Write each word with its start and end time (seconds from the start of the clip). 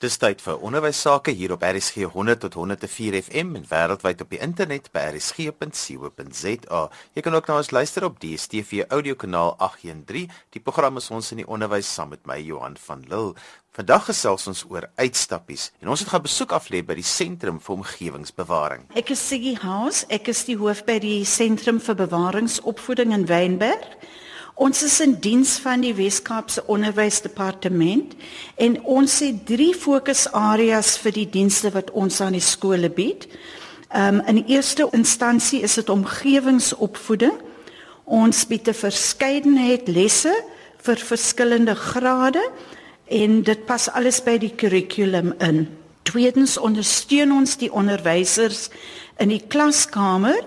Dis 0.00 0.14
tyd 0.16 0.40
vir 0.40 0.62
onderwys 0.64 0.96
sake 1.04 1.34
hier 1.36 1.52
op 1.52 1.64
RSG 1.66 2.06
100 2.14 2.40
tot 2.40 2.54
104 2.56 3.18
FM 3.18 3.50
en 3.58 3.66
wêreldwyd 3.68 4.22
op 4.24 4.30
die 4.32 4.38
internet 4.40 4.86
by 4.94 5.02
rsg.co.za. 5.10 6.78
Jy 7.18 7.24
kan 7.26 7.34
ook 7.36 7.50
na 7.50 7.58
ons 7.60 7.68
luister 7.76 8.06
op 8.08 8.16
DStv 8.22 8.86
audiokanaal 8.96 9.52
813. 9.58 10.30
Die 10.56 10.62
program 10.64 10.96
is 10.96 11.10
ons 11.12 11.28
in 11.34 11.42
die 11.42 11.46
onderwys 11.46 11.90
saam 11.92 12.14
met 12.14 12.24
my 12.24 12.38
Johan 12.40 12.78
van 12.80 13.04
Lille. 13.10 13.34
Vandag 13.76 14.08
gesels 14.08 14.48
ons 14.48 14.64
oor 14.72 14.88
uitstappies 14.96 15.68
en 15.84 15.92
ons 15.92 16.00
het 16.00 16.08
gaan 16.14 16.24
besoek 16.24 16.56
aflê 16.56 16.80
by 16.80 16.96
die 16.96 17.04
Sentrum 17.04 17.60
vir 17.60 17.76
Omgewingsbewaring. 17.76 18.88
Ek 18.96 19.12
is 19.12 19.20
Siggy 19.20 19.52
Haas, 19.60 20.06
ek 20.08 20.32
is 20.32 20.46
die 20.48 20.56
hoof 20.56 20.80
by 20.88 20.96
die 21.04 21.26
Sentrum 21.28 21.76
vir 21.76 22.00
Bewaringsopvoeding 22.00 23.12
in 23.20 23.28
Wynberg. 23.28 23.84
Ons 24.60 24.82
is 24.84 24.98
in 25.00 25.14
diens 25.24 25.54
van 25.64 25.80
die 25.80 25.94
Wes-Kaapse 25.96 26.66
Onderwysdepartement 26.68 28.12
en 28.60 28.74
ons 28.84 29.14
het 29.24 29.38
drie 29.48 29.72
fokusareas 29.72 30.98
vir 31.00 31.14
die 31.16 31.24
dienste 31.32 31.70
wat 31.72 31.88
ons 31.96 32.18
aan 32.20 32.36
die 32.36 32.44
skole 32.44 32.90
bied. 32.92 33.24
Um 33.96 34.20
in 34.28 34.42
eerste 34.52 34.84
instansie 34.92 35.62
is 35.64 35.78
dit 35.80 35.88
omgewingsopvoeding. 35.88 37.38
Ons 38.04 38.44
bied 38.52 38.68
'n 38.68 38.76
verskeidenheid 38.76 39.88
lesse 39.88 40.34
vir 40.76 40.96
verskillende 40.96 41.74
grade 41.74 42.44
en 43.08 43.42
dit 43.42 43.66
pas 43.66 43.88
alles 43.88 44.20
by 44.20 44.36
die 44.38 44.52
kurrikulum 44.52 45.32
in. 45.40 45.68
Tweedens 46.02 46.58
ondersteun 46.58 47.32
ons 47.32 47.56
die 47.56 47.72
onderwysers 47.72 48.68
in 49.16 49.28
die 49.28 49.44
klaskamer 49.48 50.44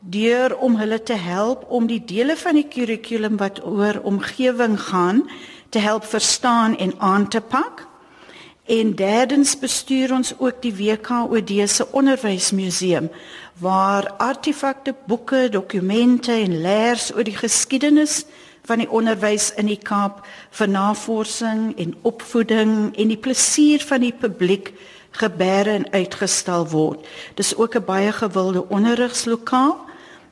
deur 0.00 0.56
om 0.56 0.76
hulle 0.76 1.02
te 1.02 1.14
help 1.18 1.64
om 1.68 1.86
die 1.86 2.04
dele 2.04 2.36
van 2.36 2.54
die 2.54 2.68
kurrikulum 2.68 3.36
wat 3.36 3.64
oor 3.66 4.00
omgewing 4.02 4.78
gaan 4.80 5.24
te 5.68 5.78
help 5.78 6.04
verstaan 6.04 6.76
en 6.76 6.94
aan 6.98 7.28
te 7.28 7.40
pak. 7.40 7.86
En 8.64 8.94
derdens 8.94 9.58
bestuur 9.58 10.12
ons 10.12 10.34
ook 10.38 10.62
die 10.62 10.74
WKOD 10.76 11.50
se 11.64 11.86
onderwysmuseum 11.92 13.10
waar 13.58 14.12
artefakte, 14.16 14.94
boeke, 15.06 15.48
dokumente 15.50 16.32
en 16.32 16.60
leers 16.60 17.14
oor 17.14 17.24
die 17.24 17.36
geskiedenis 17.36 18.24
van 18.68 18.78
die 18.78 18.90
onderwys 18.90 19.50
in 19.56 19.66
die 19.66 19.80
Kaap 19.80 20.20
vir 20.50 20.68
navorsing 20.68 21.72
en 21.80 21.96
opvoeding 22.02 22.92
en 22.92 23.08
die 23.08 23.16
plesier 23.16 23.80
van 23.80 24.04
die 24.04 24.12
publiek 24.12 24.74
gebeere 25.16 25.72
en 25.80 25.88
uitgestal 25.92 26.68
word. 26.68 27.06
Dis 27.34 27.56
ook 27.56 27.74
'n 27.74 27.84
baie 27.84 28.12
gewilde 28.12 28.68
onderrigslokaal 28.68 29.87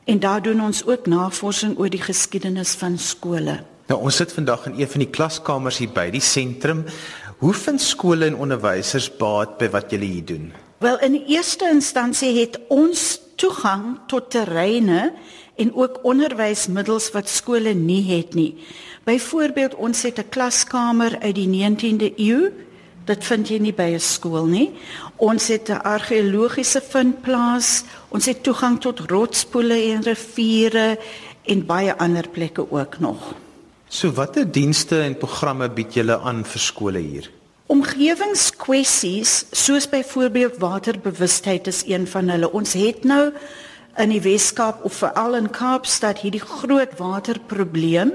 En 0.06 0.20
daar 0.22 0.42
doen 0.42 0.60
ons 0.62 0.84
ook 0.86 1.06
navorsing 1.10 1.78
oor 1.78 1.90
die 1.90 2.02
geskiedenis 2.02 2.76
van 2.78 2.94
skole. 2.98 3.58
Nou 3.90 3.98
ons 4.06 4.16
sit 4.16 4.32
vandag 4.32 4.68
in 4.70 4.76
een 4.78 4.90
van 4.90 5.02
die 5.02 5.10
klaskamers 5.10 5.80
hier 5.82 5.90
by 5.90 6.06
die 6.14 6.22
sentrum. 6.22 6.84
Hoe 7.42 7.54
vind 7.54 7.82
skole 7.82 8.28
en 8.30 8.36
onderwysers 8.38 9.08
baat 9.18 9.56
by 9.58 9.68
wat 9.74 9.90
julle 9.90 10.06
hier 10.06 10.24
doen? 10.24 10.52
Wel 10.78 11.00
in 11.02 11.18
eerste 11.27 11.66
instansie 11.72 12.36
het 12.38 12.60
ons 12.68 13.18
toegang 13.34 13.98
tot 14.06 14.30
terreine 14.30 15.10
en 15.58 15.74
ook 15.74 15.98
onderwysmiddels 16.06 17.10
wat 17.10 17.28
skole 17.28 17.74
nie 17.74 18.04
het 18.06 18.38
nie. 18.38 18.52
Byvoorbeeld 19.04 19.74
ons 19.74 20.02
het 20.02 20.18
'n 20.18 20.28
klaskamer 20.28 21.18
uit 21.18 21.34
die 21.34 21.48
19de 21.48 22.12
eeu 22.16 22.52
Dit 23.06 23.22
vind 23.24 23.46
jy 23.48 23.58
nie 23.62 23.72
by 23.72 23.94
'n 23.94 24.00
skool 24.00 24.46
nie. 24.46 24.70
Ons 25.16 25.48
het 25.48 25.70
'n 25.70 25.82
argeologiese 25.82 26.82
vindplaas. 26.82 27.84
Ons 28.10 28.26
het 28.26 28.42
toegang 28.42 28.80
tot 28.80 28.98
rotspoele 28.98 29.78
en 29.92 30.02
riviere 30.02 30.98
en 31.44 31.66
baie 31.66 31.94
ander 31.98 32.28
plekke 32.28 32.70
ook 32.70 32.98
nog. 32.98 33.34
So 33.88 34.10
watter 34.10 34.44
dienste 34.44 35.00
en 35.00 35.16
programme 35.16 35.68
bied 35.70 35.94
julle 35.94 36.18
aan 36.18 36.44
vir 36.44 36.60
skole 36.60 36.98
hier? 36.98 37.30
Omgewingskwessies 37.66 39.44
soos 39.50 39.88
byvoorbeeld 39.88 40.58
waterbewustheid 40.58 41.66
is 41.66 41.84
een 41.86 42.06
van 42.06 42.28
hulle. 42.28 42.52
Ons 42.52 42.72
het 42.72 43.04
nou 43.04 43.32
in 43.96 44.08
die 44.08 44.20
Weskaap 44.20 44.84
of 44.84 44.94
veral 45.00 45.34
in 45.34 45.50
Kaapstad 45.50 46.18
hierdie 46.18 46.42
groot 46.42 46.98
waterprobleem 46.98 48.12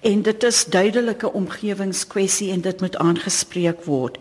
en 0.00 0.22
dit 0.22 0.42
is 0.42 0.64
duidelike 0.64 1.32
omgewingskwessie 1.32 2.50
en 2.52 2.60
dit 2.60 2.80
moet 2.80 2.96
aangespreek 2.96 3.84
word. 3.84 4.18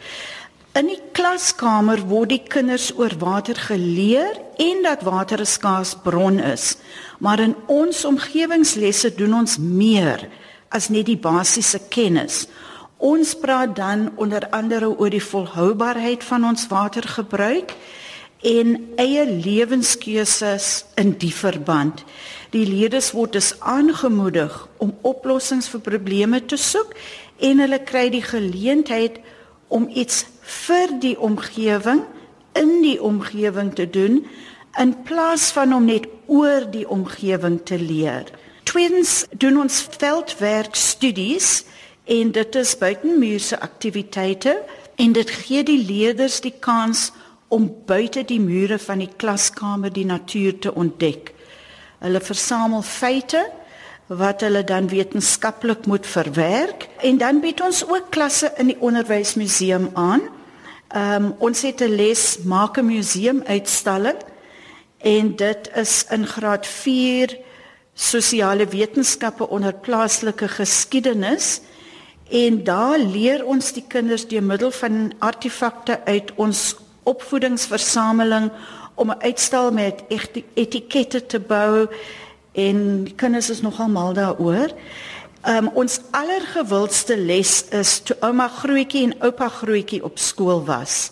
In 0.78 0.85
die 0.91 1.00
klaskamer 1.17 2.03
word 2.07 2.29
die 2.29 2.44
kinders 2.45 2.91
oor 2.97 3.16
water 3.19 3.57
geleer 3.57 4.38
en 4.62 4.84
dat 4.84 5.01
water 5.07 5.40
'n 5.41 5.45
skaars 5.45 5.95
bron 6.03 6.40
is. 6.40 6.78
Maar 7.19 7.40
in 7.40 7.56
ons 7.66 8.06
omgewingslesse 8.06 9.16
doen 9.16 9.34
ons 9.34 9.57
meer 9.57 10.28
as 10.69 10.90
net 10.90 11.06
die 11.06 11.17
basiese 11.17 11.79
kennis. 11.90 12.47
Ons 12.97 13.34
praat 13.35 13.75
dan 13.75 14.11
onder 14.16 14.50
andere 14.50 14.97
oor 14.97 15.09
die 15.09 15.23
volhoubaarheid 15.23 16.23
van 16.23 16.46
ons 16.46 16.67
watergebruik 16.67 17.73
en 18.41 18.94
eie 18.96 19.25
lewenskeuses 19.25 20.85
in 20.96 21.17
die 21.17 21.34
verband. 21.34 22.03
Die 22.50 22.66
leerders 22.66 23.12
word 23.14 23.36
dus 23.38 23.54
aangemoedig 23.60 24.54
om 24.82 24.96
oplossings 25.06 25.70
vir 25.70 25.84
probleme 25.86 26.42
te 26.46 26.58
soek 26.58 26.96
en 27.46 27.62
hulle 27.62 27.82
kry 27.86 28.08
die 28.10 28.26
geleentheid 28.26 29.20
om 29.70 29.86
iets 29.94 30.24
vir 30.66 30.96
die 31.04 31.14
omgewing 31.20 32.02
in 32.58 32.80
die 32.82 32.98
omgewing 33.02 33.70
te 33.78 33.86
doen 33.86 34.24
in 34.82 34.96
plaas 35.06 35.52
van 35.54 35.74
om 35.78 35.86
net 35.86 36.08
oor 36.26 36.66
die 36.72 36.88
omgewing 36.90 37.59
te 37.66 37.78
leer. 37.78 38.26
Tweedens 38.70 39.26
doen 39.38 39.62
ons 39.62 39.82
veldwerk 39.98 40.76
studies 40.76 41.64
en 42.09 42.34
dit 42.34 42.56
is 42.56 42.76
buitemuurse 42.78 43.59
aktiwiteite 43.62 44.58
en 44.98 45.14
dit 45.14 45.30
gee 45.46 45.64
die 45.64 45.82
leerders 45.86 46.42
die 46.42 46.54
kans 46.59 47.12
om 47.50 47.70
buite 47.86 48.26
die 48.26 48.42
mure 48.42 48.78
van 48.82 49.02
die 49.06 49.09
klaskamer 49.18 49.94
die 49.94 50.06
natuur 50.06 50.58
te 50.59 50.74
ontdek. 50.74 51.34
Hulle 52.00 52.22
versamel 52.22 52.82
feite 52.82 53.42
wat 54.08 54.42
hulle 54.42 54.64
dan 54.64 54.88
wetenskaplik 54.90 55.86
moet 55.86 56.08
verwerk 56.08 56.88
en 57.06 57.18
dan 57.18 57.42
bied 57.44 57.62
ons 57.62 57.84
ook 57.86 58.10
klasse 58.10 58.52
in 58.58 58.72
die 58.72 58.80
onderwysmuseum 58.80 59.90
aan. 59.94 60.22
Ehm 60.90 61.24
um, 61.24 61.34
ons 61.38 61.62
het 61.62 61.82
'n 61.82 61.96
les 61.96 62.38
maak 62.44 62.78
'n 62.78 62.86
museum 62.86 63.44
uitstalling 63.46 64.18
en 64.98 65.36
dit 65.36 65.70
is 65.76 66.06
in 66.09 66.28
graad 66.28 66.68
4 66.68 67.38
sosiale 67.94 68.66
wetenskappe 68.66 69.50
onder 69.50 69.74
plaaslike 69.74 70.48
geskiedenis 70.48 71.62
en 72.30 72.64
daar 72.64 72.98
leer 72.98 73.46
ons 73.46 73.74
die 73.74 73.86
kinders 73.88 74.28
deur 74.28 74.44
middel 74.44 74.72
van 74.72 75.14
artefakte 75.20 76.00
uit 76.06 76.32
ons 76.36 76.76
opvoedingsversameling 77.04 78.52
om 79.00 79.12
'n 79.12 79.22
uitstal 79.22 79.72
met 79.72 80.04
etikette 80.54 81.26
te 81.26 81.40
bou 81.40 81.88
en 82.52 83.08
kinders 83.16 83.50
is 83.50 83.62
nogal 83.62 83.88
mal 83.88 84.14
daaroor. 84.14 84.70
Um, 85.48 85.70
ons 85.74 86.00
allergewildste 86.12 87.18
les 87.18 87.64
is 87.72 88.00
toe 88.00 88.18
ouma 88.20 88.48
grootjie 88.48 89.06
en 89.08 89.22
oupa 89.24 89.48
grootjie 89.48 90.04
op 90.04 90.18
skool 90.20 90.66
was. 90.66 91.12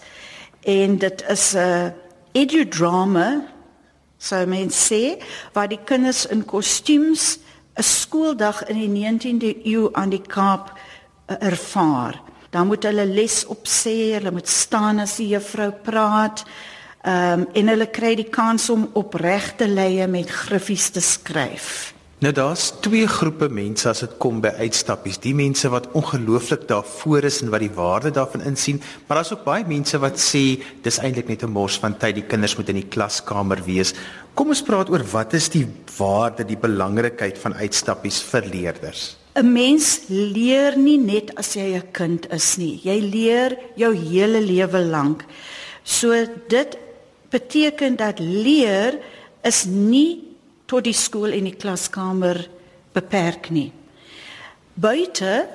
En 0.61 0.97
dit 0.97 1.23
is 1.29 1.53
'n 1.53 1.57
uh, 1.57 1.87
edudrama 2.31 3.41
sou 4.17 4.45
men 4.45 4.69
sê 4.69 5.23
waar 5.53 5.67
die 5.67 5.83
kinders 5.83 6.25
in 6.25 6.45
kostuums 6.45 7.39
'n 7.77 7.83
skooldag 7.83 8.65
in 8.67 8.77
die 8.77 8.89
19de 8.89 9.65
eeu 9.65 9.89
aan 9.93 10.09
die 10.09 10.21
Kaap 10.27 10.73
uh, 10.73 11.35
ervaar. 11.39 12.21
Dan 12.49 12.67
moet 12.67 12.83
hulle 12.83 13.05
les 13.05 13.45
opsê, 13.45 14.13
hulle 14.13 14.31
moet 14.31 14.47
staan 14.47 14.99
as 14.99 15.15
die 15.15 15.27
juffrou 15.27 15.71
praat. 15.71 16.43
Ehm 17.07 17.39
um, 17.39 17.43
en 17.55 17.69
hulle 17.71 17.85
kry 17.87 18.15
die 18.19 18.27
kans 18.27 18.65
om 18.69 18.89
op 18.99 19.13
regte 19.15 19.67
leye 19.67 20.07
met 20.11 20.27
griffies 20.27 20.89
te 20.91 20.99
skryf. 20.99 21.93
Nou 22.19 22.33
daar's 22.33 22.71
twee 22.81 23.07
groepe 23.07 23.47
mense 23.53 23.85
as 23.87 24.01
dit 24.03 24.15
kom 24.19 24.41
by 24.43 24.49
uitstappies. 24.57 25.19
Die 25.23 25.35
mense 25.37 25.69
wat 25.71 25.85
ongelooflik 25.95 26.65
daarvoor 26.67 27.27
is 27.29 27.37
en 27.45 27.51
wat 27.53 27.61
die 27.63 27.71
waarde 27.71 28.09
daarvan 28.11 28.41
insien, 28.49 28.81
maar 29.05 29.21
daar's 29.21 29.31
ook 29.31 29.45
baie 29.45 29.63
mense 29.69 29.99
wat 30.03 30.19
sê 30.19 30.41
dis 30.83 30.97
eintlik 30.99 31.29
net 31.29 31.43
'n 31.43 31.53
mors 31.53 31.77
van 31.79 31.95
tyd. 31.97 32.15
Die 32.15 32.27
kinders 32.27 32.57
moet 32.57 32.69
in 32.69 32.81
die 32.81 32.91
klaskamer 32.95 33.63
wees. 33.63 33.93
Kom 34.33 34.49
ons 34.49 34.63
praat 34.63 34.89
oor 34.89 35.03
wat 35.11 35.33
is 35.33 35.47
die 35.49 35.67
waarde, 35.97 36.43
die 36.43 36.59
belangrikheid 36.59 37.37
van 37.37 37.53
uitstappies 37.53 38.21
vir 38.21 38.43
leerders? 38.51 39.15
'n 39.35 39.53
Mens 39.53 40.01
leer 40.09 40.77
nie 40.77 40.97
net 40.97 41.31
as 41.37 41.53
jy 41.53 41.77
'n 41.77 41.91
kind 41.91 42.27
is 42.33 42.57
nie. 42.57 42.81
Jy 42.83 42.99
leer 42.99 43.57
jou 43.75 43.95
hele 43.95 44.41
lewe 44.41 44.79
lank. 44.79 45.23
So 45.83 46.11
dit 46.49 46.77
beteken 47.29 47.95
dat 47.95 48.19
leer 48.19 48.99
is 49.43 49.65
nie 49.65 50.23
tot 50.65 50.83
die 50.83 50.95
skool 50.95 51.31
en 51.31 51.47
die 51.47 51.55
klaskamer 51.55 52.41
beperk 52.95 53.49
nie. 53.49 53.71
Buite 54.75 55.47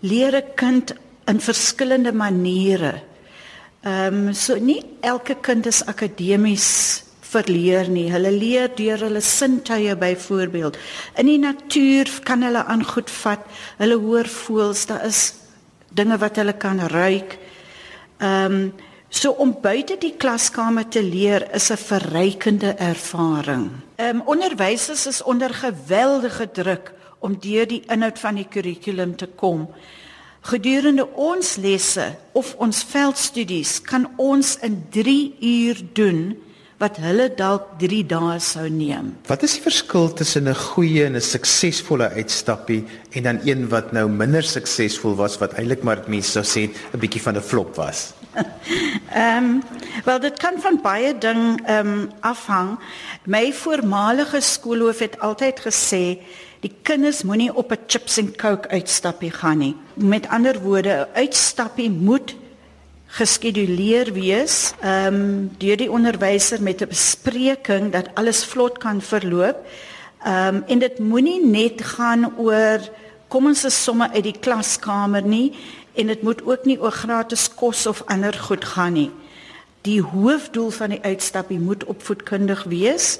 leer 0.00 0.36
'n 0.36 0.54
kind 0.54 0.94
in 1.26 1.40
verskillende 1.40 2.12
maniere. 2.12 3.02
Ehm 3.82 4.28
um, 4.28 4.34
so 4.34 4.54
nie 4.54 4.82
elke 5.00 5.34
kind 5.40 5.66
is 5.66 5.82
akademies 5.86 7.02
verleer 7.20 7.88
nie. 7.88 8.10
Hulle 8.12 8.30
leer 8.30 8.70
deur 8.76 8.98
hulle 8.98 9.20
sintuie 9.20 9.96
byvoorbeeld. 9.96 10.78
In 11.16 11.26
die 11.26 11.38
natuur 11.38 12.10
kan 12.24 12.42
hulle 12.42 12.64
aan 12.64 12.84
goed 12.84 13.10
vat. 13.10 13.40
Hulle 13.78 13.98
hoor 13.98 14.28
voels, 14.28 14.86
daar 14.86 15.04
is 15.06 15.34
dinge 15.94 16.18
wat 16.18 16.36
hulle 16.36 16.52
kan 16.52 16.80
ruik. 16.80 17.38
Ehm 18.18 18.52
um, 18.52 18.72
so 19.12 19.34
om 19.44 19.52
buite 19.60 19.98
die 20.00 20.14
klaskamer 20.16 20.88
te 20.88 21.02
leer 21.04 21.44
is 21.54 21.70
'n 21.70 21.76
verrykende 21.76 22.74
ervaring. 22.78 23.70
Ehm 23.96 24.16
um, 24.16 24.22
onderwysers 24.26 25.06
is 25.06 25.22
onder 25.22 25.54
geweldige 25.54 26.50
druk 26.50 26.92
om 27.18 27.36
deur 27.40 27.66
die 27.66 27.82
inhoud 27.86 28.18
van 28.18 28.34
die 28.34 28.48
kurrikulum 28.48 29.16
te 29.16 29.26
kom. 29.26 29.68
Gedurende 30.40 31.06
ons 31.14 31.56
lesse 31.56 32.16
of 32.32 32.54
ons 32.58 32.82
veldstudies 32.82 33.80
kan 33.82 34.08
ons 34.16 34.56
in 34.66 34.86
3 34.90 35.36
uur 35.40 35.82
doen 35.92 36.36
wat 36.78 36.96
hulle 36.96 37.28
dalk 37.36 37.78
3 37.78 38.00
dae 38.10 38.38
sou 38.40 38.66
neem. 38.68 39.12
Wat 39.28 39.42
is 39.42 39.54
die 39.54 39.62
verskil 39.62 40.12
tussen 40.12 40.48
'n 40.48 40.54
goeie 40.54 41.04
en 41.04 41.16
'n 41.16 41.20
suksesvolle 41.20 42.08
uitstappie 42.10 42.84
en 43.12 43.22
dan 43.22 43.38
een 43.44 43.68
wat 43.68 43.92
nou 43.92 44.08
minder 44.08 44.42
suksesvol 44.42 45.14
was 45.14 45.38
wat 45.38 45.52
eintlik 45.52 45.82
maar 45.82 46.02
mense 46.08 46.30
sou 46.30 46.42
sê 46.44 46.70
'n 46.94 46.98
bietjie 46.98 47.22
van 47.22 47.36
'n 47.36 47.42
flop 47.42 47.76
was? 47.76 48.12
Ehm 49.12 49.44
um, 49.44 49.62
wel 50.04 50.20
dit 50.20 50.38
kan 50.38 50.60
van 50.60 50.78
baie 50.82 51.18
ding 51.18 51.60
ehm 51.66 51.86
um, 51.86 52.10
afhang. 52.20 52.78
My 53.24 53.52
voormalige 53.52 54.40
skoolhoof 54.40 54.98
het 54.98 55.20
altyd 55.20 55.60
gesê 55.60 56.04
die 56.60 56.72
kinders 56.82 57.22
moenie 57.22 57.54
op 57.54 57.72
'n 57.72 57.84
chips 57.86 58.16
en 58.16 58.36
coke 58.36 58.68
uitstappie 58.68 59.30
gaan 59.30 59.58
nie. 59.58 59.76
Met 59.94 60.28
ander 60.28 60.60
woorde, 60.60 60.88
'n 60.88 61.16
uitstappie 61.18 61.90
moet 61.90 62.34
geskeduleer 63.06 64.12
wees 64.12 64.72
ehm 64.80 65.14
um, 65.14 65.50
deur 65.58 65.76
die 65.76 65.90
onderwyser 65.90 66.62
met 66.62 66.80
'n 66.80 66.88
bespreking 66.88 67.92
dat 67.92 68.08
alles 68.14 68.44
vlot 68.44 68.78
kan 68.78 69.00
verloop. 69.00 69.56
Ehm 70.24 70.54
um, 70.54 70.64
en 70.66 70.78
dit 70.78 70.98
moenie 70.98 71.46
net 71.46 71.84
gaan 71.84 72.38
oor 72.38 72.80
kom 73.28 73.46
ons 73.46 73.60
se 73.60 73.70
somme 73.70 74.10
uit 74.12 74.24
die 74.24 74.38
klaskamer 74.40 75.22
nie 75.22 75.52
en 75.94 76.06
dit 76.06 76.22
moet 76.22 76.42
ook 76.46 76.64
nie 76.64 76.80
oor 76.80 76.92
gratis 76.92 77.48
kos 77.54 77.86
of 77.86 78.02
ander 78.06 78.34
goed 78.34 78.64
gaan 78.64 78.92
nie. 78.92 79.10
Die 79.82 80.02
hoofdoel 80.02 80.70
van 80.70 80.94
die 80.94 81.02
uitstappie 81.02 81.58
moet 81.58 81.84
opvoedkundig 81.84 82.64
wees 82.64 83.18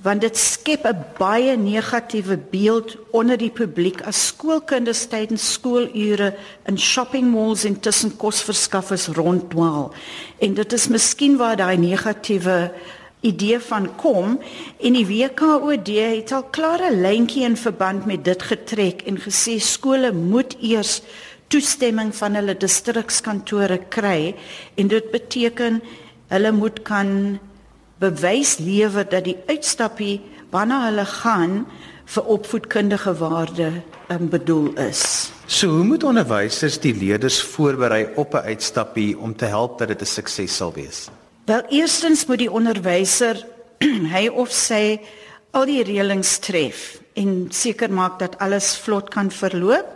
want 0.00 0.20
dit 0.20 0.36
skep 0.36 0.86
'n 0.88 1.04
baie 1.18 1.56
negatiewe 1.56 2.36
beeld 2.36 2.96
onder 3.10 3.36
die 3.36 3.50
publiek 3.50 4.00
as 4.02 4.26
skoolkinders 4.26 5.06
tydens 5.06 5.52
skoolure 5.52 6.34
in 6.66 6.78
shopping 6.78 7.30
malls 7.30 7.64
en 7.64 7.80
tussen 7.80 8.16
kosverskaffers 8.16 9.06
ronddwaal. 9.06 9.92
En 10.38 10.54
dit 10.54 10.72
is 10.72 10.88
miskien 10.88 11.36
waar 11.36 11.56
daai 11.56 11.76
negatiewe 11.76 12.72
idee 13.20 13.58
van 13.58 13.94
kom 13.96 14.40
en 14.80 14.92
die 14.92 15.06
WKOD 15.06 15.88
het 15.88 16.32
al 16.32 16.44
klare 16.50 16.96
lyntjie 16.96 17.44
in 17.44 17.56
verband 17.56 18.06
met 18.06 18.24
dit 18.24 18.42
getrek 18.42 19.02
en 19.02 19.20
gesê 19.20 19.58
skole 19.58 20.12
moet 20.12 20.56
eers 20.60 21.02
toestemming 21.50 22.12
van 22.14 22.38
hulle 22.38 22.54
distrikskantore 22.54 23.80
kry 23.92 24.34
en 24.78 24.90
dit 24.90 25.10
beteken 25.12 25.80
hulle 26.30 26.52
moet 26.54 26.82
kan 26.86 27.38
bewys 28.00 28.58
lewer 28.62 29.04
dat 29.04 29.26
die 29.26 29.36
uitstappie 29.50 30.20
waarna 30.54 30.84
hulle 30.86 31.04
gaan 31.04 31.64
vir 32.10 32.30
opvoedkundige 32.34 33.12
waarde 33.20 33.70
um, 34.10 34.28
bedoel 34.30 34.72
is. 34.82 35.30
So 35.46 35.68
hoe 35.68 35.84
moet 35.84 36.04
onderwysers 36.06 36.78
die 36.82 36.94
leerders 36.94 37.40
voorberei 37.42 38.08
op 38.16 38.34
'n 38.34 38.46
uitstappie 38.54 39.18
om 39.18 39.36
te 39.36 39.44
help 39.44 39.78
dat 39.78 39.88
dit 39.88 40.02
'n 40.02 40.06
sukses 40.06 40.56
sal 40.56 40.72
wees? 40.72 41.08
Wel 41.44 41.62
eerstens 41.68 42.26
moet 42.26 42.38
die 42.38 42.50
onderwyser 42.50 43.46
hy 44.14 44.28
of 44.28 44.50
sy 44.50 45.00
al 45.50 45.66
die 45.66 45.82
reëlings 45.82 46.38
tref 46.38 47.00
en 47.14 47.46
seker 47.50 47.90
maak 47.90 48.18
dat 48.18 48.38
alles 48.38 48.76
vlot 48.76 49.10
kan 49.10 49.30
verloop. 49.30 49.86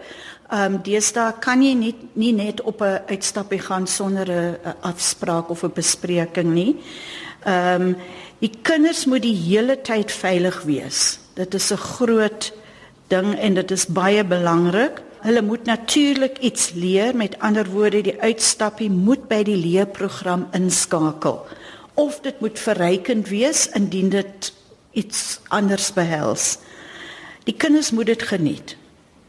Ehm 0.55 0.75
um, 0.75 0.83
deesdae 0.87 1.33
kan 1.43 1.63
jy 1.65 1.73
nie 1.75 1.95
nie 2.15 2.33
net 2.33 2.61
op 2.63 2.83
'n 2.83 3.03
uitstappie 3.11 3.59
gaan 3.59 3.87
sonder 3.87 4.29
'n 4.31 4.75
afspraak 4.83 5.51
of 5.51 5.65
'n 5.65 5.73
bespreking 5.75 6.55
nie. 6.55 6.77
Ehm 7.45 7.83
um, 7.83 7.97
die 8.39 8.53
kinders 8.63 9.05
moet 9.05 9.23
die 9.23 9.35
hele 9.35 9.81
tyd 9.81 10.13
veilig 10.13 10.63
wees. 10.63 11.19
Dit 11.35 11.55
is 11.55 11.73
'n 11.73 11.77
groot 11.77 12.53
ding 13.09 13.35
en 13.35 13.55
dit 13.55 13.71
is 13.71 13.87
baie 13.87 14.25
belangrik. 14.25 15.03
Hulle 15.21 15.43
moet 15.43 15.65
natuurlik 15.65 16.39
iets 16.39 16.73
leer. 16.75 17.17
Met 17.17 17.39
ander 17.39 17.67
woorde, 17.67 18.03
die 18.03 18.21
uitstappie 18.21 18.91
moet 18.91 19.29
by 19.29 19.43
die 19.43 19.57
leerprogram 19.57 20.47
inskakel. 20.53 21.47
Of 21.95 22.21
dit 22.21 22.41
moet 22.41 22.59
verrykend 22.59 23.29
wees 23.29 23.69
indien 23.69 24.09
dit 24.09 24.53
iets 24.93 25.41
anders 25.49 25.93
behels. 25.93 26.59
Die 27.45 27.55
kinders 27.57 27.91
moet 27.91 28.07
dit 28.07 28.23
geniet. 28.23 28.77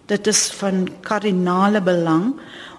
Dit 0.06 0.28
is 0.28 0.48
van 0.60 0.88
kardinale 1.02 1.82
belang. 1.82 2.36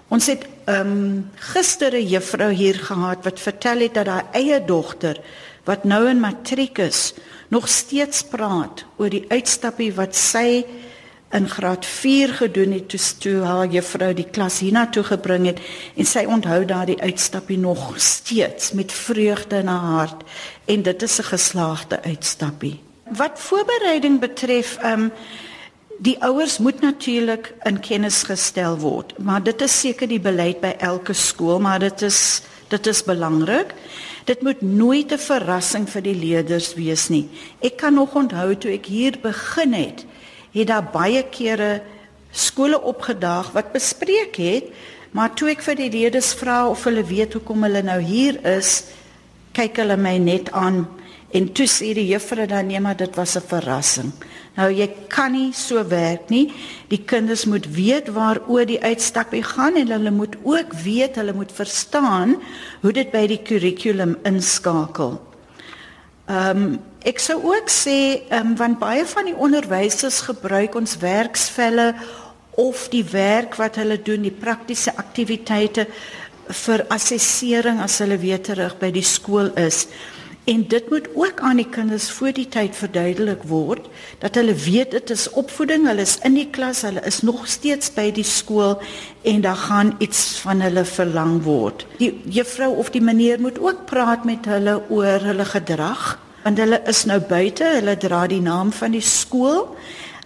Ons 0.07 0.29
het 0.31 0.45
ehm 0.67 0.91
um, 0.91 1.31
gister 1.53 1.93
'n 1.95 2.07
juffrou 2.07 2.51
hier 2.51 2.75
gehad 2.75 3.23
wat 3.23 3.39
vertel 3.39 3.79
het 3.79 3.93
dat 3.93 4.07
haar 4.07 4.25
eie 4.31 4.65
dogter 4.65 5.19
wat 5.63 5.83
nou 5.83 6.09
in 6.09 6.19
matriek 6.19 6.77
is, 6.77 7.13
nog 7.47 7.67
steeds 7.67 8.23
praat 8.23 8.85
oor 8.97 9.09
die 9.09 9.25
uitstappie 9.27 9.93
wat 9.93 10.15
sy 10.15 10.65
in 11.31 11.49
graad 11.49 11.85
4 11.85 12.33
gedoen 12.33 12.71
het 12.71 12.89
toe, 12.89 12.99
toe 13.19 13.43
haar 13.43 13.67
juffrou 13.67 14.13
die 14.13 14.27
klas 14.31 14.59
hiernatoe 14.59 15.03
gebring 15.03 15.45
het 15.45 15.59
en 15.95 16.05
sy 16.05 16.23
onthou 16.25 16.65
daardie 16.65 17.01
uitstappie 17.01 17.57
nog 17.57 17.93
steeds 17.99 18.71
met 18.71 18.91
vreugde 18.91 19.55
in 19.55 19.67
haar 19.67 19.91
hart 19.97 20.23
en 20.65 20.81
dit 20.81 21.01
is 21.01 21.19
'n 21.19 21.23
geslaagde 21.23 22.01
uitstappie. 22.03 22.79
Wat 23.03 23.39
voorbereiding 23.39 24.19
betref, 24.19 24.77
ehm 24.77 25.01
um, 25.01 25.11
Die 25.97 26.17
ouers 26.21 26.59
moet 26.61 26.81
natuurlik 26.81 27.49
in 27.65 27.79
kennis 27.81 28.21
gestel 28.27 28.75
word, 28.77 29.15
maar 29.17 29.41
dit 29.41 29.61
is 29.65 29.79
seker 29.81 30.09
die 30.09 30.21
beleid 30.21 30.59
by 30.61 30.75
elke 30.85 31.15
skool, 31.17 31.57
maar 31.59 31.81
dit 31.81 32.05
is 32.05 32.43
dit 32.67 32.87
is 32.91 32.99
belangrik. 33.07 33.71
Dit 34.27 34.41
moet 34.43 34.61
nooit 34.61 35.11
'n 35.11 35.17
verrassing 35.17 35.87
vir 35.89 36.01
die 36.01 36.15
leerders 36.15 36.73
wees 36.75 37.07
nie. 37.09 37.29
Ek 37.61 37.77
kan 37.77 37.93
nog 37.93 38.13
onthou 38.15 38.55
toe 38.55 38.71
ek 38.73 38.85
hier 38.85 39.17
begin 39.21 39.73
het, 39.73 40.05
het 40.51 40.67
daar 40.67 40.83
baie 40.83 41.23
kere 41.23 41.81
skole 42.31 42.81
opgedaag 42.81 43.51
wat 43.51 43.71
bespreek 43.71 44.35
het, 44.35 44.63
maar 45.11 45.33
toe 45.33 45.49
ek 45.49 45.61
vir 45.61 45.75
die 45.75 45.89
leerders 45.89 46.33
vra 46.33 46.67
of 46.69 46.83
hulle 46.83 47.03
weet 47.03 47.33
hoekom 47.33 47.63
hulle 47.63 47.81
nou 47.81 48.01
hier 48.01 48.45
is, 48.45 48.83
kyk 49.53 49.77
hulle 49.77 49.97
my 49.97 50.17
net 50.17 50.51
aan 50.51 50.85
en 51.31 51.51
toe 51.53 51.67
sê 51.67 51.93
die 51.93 52.07
juffrou 52.07 52.47
dan 52.47 52.67
nee 52.67 52.79
maar 52.79 52.97
dit 52.97 53.15
was 53.15 53.35
'n 53.35 53.47
verrassing. 53.47 54.11
Nou 54.55 54.71
jy 54.71 54.87
kan 55.07 55.31
nie 55.31 55.53
so 55.53 55.87
werk 55.87 56.29
nie. 56.29 56.53
Die 56.89 57.03
kinders 57.05 57.45
moet 57.45 57.67
weet 57.75 58.07
waaroor 58.07 58.65
die 58.65 58.81
uitstappie 58.81 59.43
gaan 59.43 59.75
en 59.75 59.91
hulle 59.91 60.11
moet 60.11 60.35
ook 60.43 60.73
weet, 60.73 61.15
hulle 61.15 61.33
moet 61.33 61.51
verstaan 61.51 62.37
hoe 62.81 62.93
dit 62.93 63.11
by 63.11 63.27
die 63.27 63.41
kurrikulum 63.41 64.17
inskakel. 64.23 65.19
Ehm 66.27 66.57
um, 66.57 66.79
ek 67.07 67.19
sou 67.19 67.37
ook 67.43 67.69
sê 67.69 68.23
ehm 68.29 68.47
um, 68.47 68.55
want 68.55 68.79
baie 68.79 69.05
van 69.05 69.25
die 69.25 69.35
onderwysers 69.35 70.21
gebruik 70.21 70.75
ons 70.75 70.97
werksvelle 70.97 71.93
of 72.57 72.87
die 72.89 73.05
werk 73.05 73.55
wat 73.55 73.77
hulle 73.77 74.01
doen, 74.01 74.25
die 74.25 74.33
praktiese 74.33 74.95
aktiwiteite 74.97 75.85
vir 76.65 76.85
assessering 76.89 77.79
as 77.83 77.99
hulle 78.01 78.17
weer 78.17 78.41
terug 78.41 78.79
by 78.81 78.89
die 78.91 79.05
skool 79.05 79.51
is. 79.61 79.85
En 80.47 80.61
dit 80.67 80.89
moet 80.89 81.07
ook 81.13 81.41
aan 81.43 81.59
die 81.59 81.67
kinders 81.67 82.05
voor 82.11 82.31
die 82.31 82.47
tyd 82.47 82.75
verduidelik 82.75 83.41
word 83.51 83.89
dat 84.21 84.37
hulle 84.39 84.53
weet 84.55 84.93
dit 84.95 85.11
is 85.11 85.25
opvoeding, 85.35 85.89
hulle 85.89 86.05
is 86.07 86.15
in 86.23 86.37
die 86.39 86.47
klas, 86.55 86.85
hulle 86.87 87.03
is 87.09 87.19
nog 87.27 87.41
steeds 87.51 87.91
by 87.91 88.05
die 88.15 88.23
skool 88.23 88.77
en 89.27 89.43
daar 89.43 89.59
gaan 89.65 89.91
iets 89.99 90.39
van 90.45 90.63
hulle 90.63 90.85
verlang 90.87 91.41
word. 91.43 91.83
Die 91.99 92.13
juffrou 92.31 92.71
of 92.79 92.93
die 92.95 93.03
meneer 93.03 93.43
moet 93.43 93.59
ook 93.59 93.83
praat 93.91 94.23
met 94.23 94.47
hulle 94.47 94.79
oor 94.87 95.29
hulle 95.33 95.51
gedrag 95.51 96.15
want 96.47 96.63
hulle 96.63 96.79
is 96.87 97.03
nou 97.11 97.19
buite, 97.19 97.67
hulle 97.81 97.99
dra 97.99 98.23
die 98.31 98.39
naam 98.39 98.71
van 98.71 98.95
die 98.95 99.03
skool. 99.03 99.65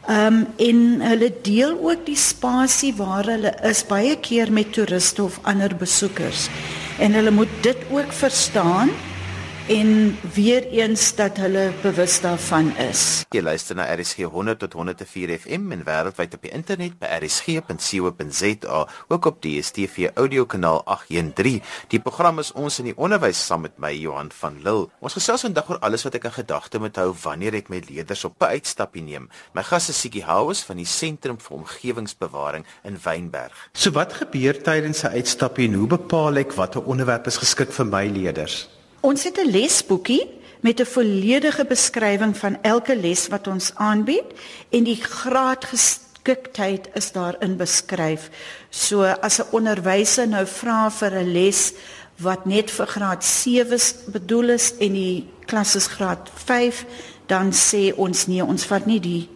Ehm 0.05 0.41
um, 0.41 0.41
en 0.61 1.01
hulle 1.01 1.33
deel 1.41 1.73
ook 1.81 2.05
die 2.05 2.17
spasie 2.17 2.93
waar 2.97 3.25
hulle 3.25 3.57
is 3.65 3.81
baie 3.89 4.19
keer 4.21 4.53
met 4.53 4.73
toeriste 4.77 5.23
of 5.23 5.39
ander 5.49 5.73
besoekers. 5.73 6.49
En 6.99 7.17
hulle 7.17 7.33
moet 7.33 7.63
dit 7.65 7.89
ook 7.89 8.13
verstaan 8.13 8.93
en 9.71 10.17
weer 10.33 10.67
eens 10.67 11.15
dat 11.15 11.37
hulle 11.37 11.71
bewus 11.81 12.17
daarvan 12.21 12.73
is. 12.77 13.23
Jy 13.31 13.39
luister 13.41 13.77
na 13.79 13.85
RSG 13.95 14.27
100 14.27 14.59
tot 14.59 14.73
104 14.75 15.31
FM 15.39 15.71
en 15.71 15.85
wêreldwyd 15.87 16.33
op 16.35 16.41
die 16.43 16.51
internet 16.51 16.97
by 16.99 17.07
rsg.co.za, 17.21 18.81
ook 19.07 19.29
op 19.29 19.37
die 19.45 19.53
DStv 19.61 20.09
audiokanaal 20.19 20.81
813. 20.83 21.61
Die 21.93 22.01
program 22.03 22.43
is 22.43 22.51
ons 22.51 22.81
in 22.83 22.89
die 22.89 22.95
onderwys 22.97 23.45
saam 23.45 23.63
met 23.63 23.79
my 23.79 23.93
Johan 23.95 24.33
van 24.41 24.57
Lille. 24.65 24.89
Ons 24.99 25.15
gesels 25.15 25.47
vandag 25.47 25.71
oor 25.71 25.79
alles 25.87 26.03
wat 26.03 26.19
ek 26.19 26.27
in 26.27 26.35
gedagte 26.41 26.83
moet 26.83 26.99
hou 26.99 27.15
wanneer 27.23 27.55
ek 27.61 27.71
met 27.71 27.87
leerders 27.87 28.25
op 28.27 28.43
'n 28.43 28.59
uitstappie 28.59 29.05
neem. 29.07 29.29
My 29.55 29.63
gas 29.63 29.87
is 29.89 30.01
Siekie 30.01 30.25
Houes 30.27 30.65
van 30.67 30.83
die 30.83 30.89
Sentrum 30.89 31.39
vir 31.39 31.57
Omgewingsbewaring 31.57 32.65
in 32.83 32.99
Wynberg. 33.03 33.55
So 33.71 33.91
wat 33.91 34.19
gebeur 34.19 34.61
tydens 34.63 35.03
'n 35.03 35.15
uitstappie 35.15 35.67
en 35.67 35.79
hoe 35.79 35.87
bepaal 35.87 36.37
ek 36.37 36.51
watter 36.51 36.83
onderwerp 36.83 37.27
is 37.27 37.37
geskik 37.37 37.71
vir 37.71 37.85
my 37.85 38.07
leerders? 38.07 38.80
Ons 39.01 39.23
het 39.23 39.37
'n 39.37 39.49
lesboekie 39.49 40.29
met 40.59 40.79
'n 40.79 40.85
volledige 40.85 41.65
beskrywing 41.65 42.37
van 42.37 42.61
elke 42.61 42.95
les 42.95 43.27
wat 43.27 43.47
ons 43.47 43.71
aanbied 43.75 44.29
en 44.69 44.83
die 44.83 45.03
graad 45.03 45.65
geskiktheid 45.65 46.89
is 46.93 47.11
daarin 47.11 47.57
beskryf. 47.57 48.29
So 48.69 49.03
as 49.03 49.39
'n 49.39 49.49
onderwyser 49.51 50.27
nou 50.27 50.45
vra 50.45 50.91
vir 50.91 51.11
'n 51.11 51.31
les 51.31 51.73
wat 52.15 52.45
net 52.45 52.71
vir 52.71 52.87
graad 52.87 53.23
7 53.23 53.79
bedoel 54.11 54.49
is 54.49 54.73
en 54.77 54.93
die 54.93 55.27
klas 55.45 55.75
is 55.75 55.87
graad 55.87 56.29
5, 56.33 56.85
dan 57.25 57.51
sê 57.53 57.93
ons 57.95 58.27
nee, 58.27 58.45
ons 58.45 58.63
vat 58.63 58.85
nie 58.85 58.99
die 58.99 59.29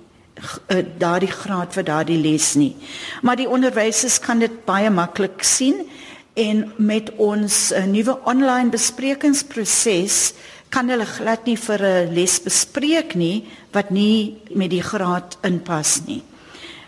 uh, 0.67 0.83
daardie 0.97 1.31
graad 1.31 1.73
vir 1.73 1.83
daardie 1.83 2.21
les 2.21 2.53
nie. 2.55 2.75
Maar 3.21 3.35
die 3.35 3.49
onderwysers 3.49 4.19
kan 4.19 4.39
dit 4.39 4.65
baie 4.65 4.89
maklik 4.89 5.43
sien 5.43 5.87
en 6.35 6.65
met 6.77 7.09
ons 7.15 7.71
uh, 7.71 7.85
nuwe 7.87 8.17
online 8.27 8.69
besprekingsproses 8.69 10.33
kan 10.69 10.89
hulle 10.91 11.07
glad 11.07 11.45
nie 11.47 11.57
vir 11.57 11.81
'n 11.81 12.13
les 12.13 12.39
bespreek 12.43 13.15
nie 13.15 13.47
wat 13.71 13.91
nie 13.91 14.35
met 14.51 14.69
die 14.69 14.83
graad 14.83 15.37
inpas 15.43 16.01
nie. 16.05 16.23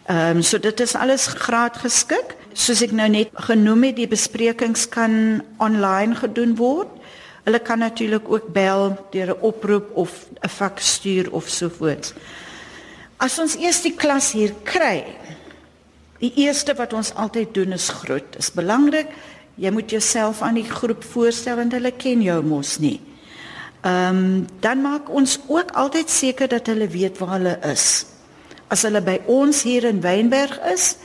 Ehm 0.07 0.37
um, 0.37 0.43
so 0.43 0.57
dit 0.57 0.79
is 0.79 0.95
alles 0.95 1.27
graad 1.27 1.77
geskik. 1.77 2.35
Soos 2.53 2.81
ek 2.81 2.91
nou 2.91 3.07
net 3.09 3.29
genoem 3.33 3.83
het, 3.83 3.95
die 3.95 4.07
besprekings 4.07 4.89
kan 4.89 5.43
online 5.59 6.15
gedoen 6.15 6.55
word. 6.55 6.87
Hulle 7.43 7.59
kan 7.59 7.79
natuurlik 7.79 8.29
ook 8.29 8.47
bel 8.53 8.97
deur 9.11 9.35
'n 9.35 9.41
oproep 9.41 9.95
of 9.95 10.27
'n 10.43 10.49
faks 10.49 10.93
stuur 10.93 11.31
of 11.31 11.49
so 11.49 11.69
voort. 11.69 12.13
As 13.17 13.39
ons 13.39 13.55
eers 13.55 13.81
die 13.81 13.95
klas 13.95 14.31
hier 14.31 14.53
kry, 14.63 15.05
die 16.19 16.33
eerste 16.35 16.73
wat 16.73 16.93
ons 16.93 17.13
altyd 17.13 17.53
doen 17.53 17.71
is 17.73 17.89
groet. 17.89 18.31
Dit 18.31 18.41
is 18.41 18.51
belangrik. 18.51 19.07
Jy 19.57 19.71
moet 19.73 19.89
jouself 19.89 20.41
aan 20.45 20.59
die 20.59 20.67
groep 20.69 21.03
voorstel 21.03 21.57
want 21.57 21.73
hulle 21.73 21.91
ken 21.97 22.21
jou 22.21 22.37
mos 22.45 22.77
nie. 22.79 22.99
Ehm 23.81 24.17
um, 24.17 24.45
dan 24.61 24.81
maak 24.81 25.09
ons 25.09 25.39
ook 25.47 25.71
altyd 25.71 26.09
seker 26.09 26.47
dat 26.47 26.67
hulle 26.67 26.87
weet 26.87 27.17
waar 27.17 27.37
hulle 27.37 27.57
is. 27.65 28.05
As 28.67 28.83
hulle 28.85 29.01
by 29.01 29.19
ons 29.25 29.63
hier 29.63 29.85
in 29.87 30.01
Wynberg 30.01 30.59
is, 30.73 30.95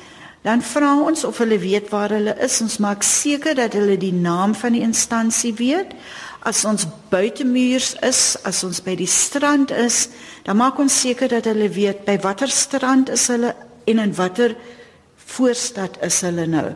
dan 0.43 0.63
vra 0.63 0.97
ons 0.99 1.25
of 1.25 1.39
hulle 1.39 1.59
weet 1.63 1.89
waar 1.93 2.11
hulle 2.11 2.35
is. 2.43 2.61
Ons 2.61 2.81
maak 2.83 3.03
seker 3.07 3.55
dat 3.55 3.77
hulle 3.79 3.97
die 3.97 4.15
naam 4.15 4.55
van 4.59 4.75
die 4.75 4.83
instansie 4.83 5.55
weet. 5.55 5.95
As 6.43 6.65
ons 6.67 6.87
buitemuurs 7.13 7.95
is, 8.03 8.37
as 8.45 8.65
ons 8.67 8.83
by 8.83 8.97
die 8.99 9.07
strand 9.07 9.71
is, 9.71 10.09
dan 10.43 10.59
maak 10.59 10.81
ons 10.83 11.01
seker 11.05 11.31
dat 11.31 11.47
hulle 11.47 11.71
weet 11.71 12.03
by 12.09 12.19
watter 12.25 12.51
strand 12.51 13.13
is 13.15 13.29
hulle 13.31 13.55
en 13.87 14.03
in 14.03 14.17
watter 14.19 14.57
voorstad 15.33 16.01
is 16.03 16.21
hulle 16.27 16.49
nou. 16.51 16.73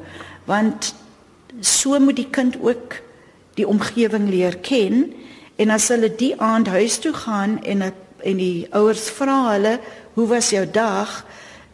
Want 0.47 0.95
so 1.61 1.99
moet 2.01 2.17
die 2.17 2.31
kind 2.31 2.57
ook 2.61 3.01
die 3.55 3.67
omgewing 3.69 4.29
leer 4.29 4.57
ken 4.57 5.13
en 5.57 5.71
as 5.71 5.89
hulle 5.89 6.11
die 6.13 6.35
aand 6.41 6.69
huis 6.69 6.99
toe 6.99 7.13
gaan 7.13 7.63
en 7.65 7.93
en 8.27 8.37
die 8.41 8.67
ouers 8.75 9.11
vra 9.11 9.53
hulle, 9.53 9.79
"Hoe 10.15 10.27
was 10.27 10.51
jou 10.51 10.67
dag?" 10.67 11.25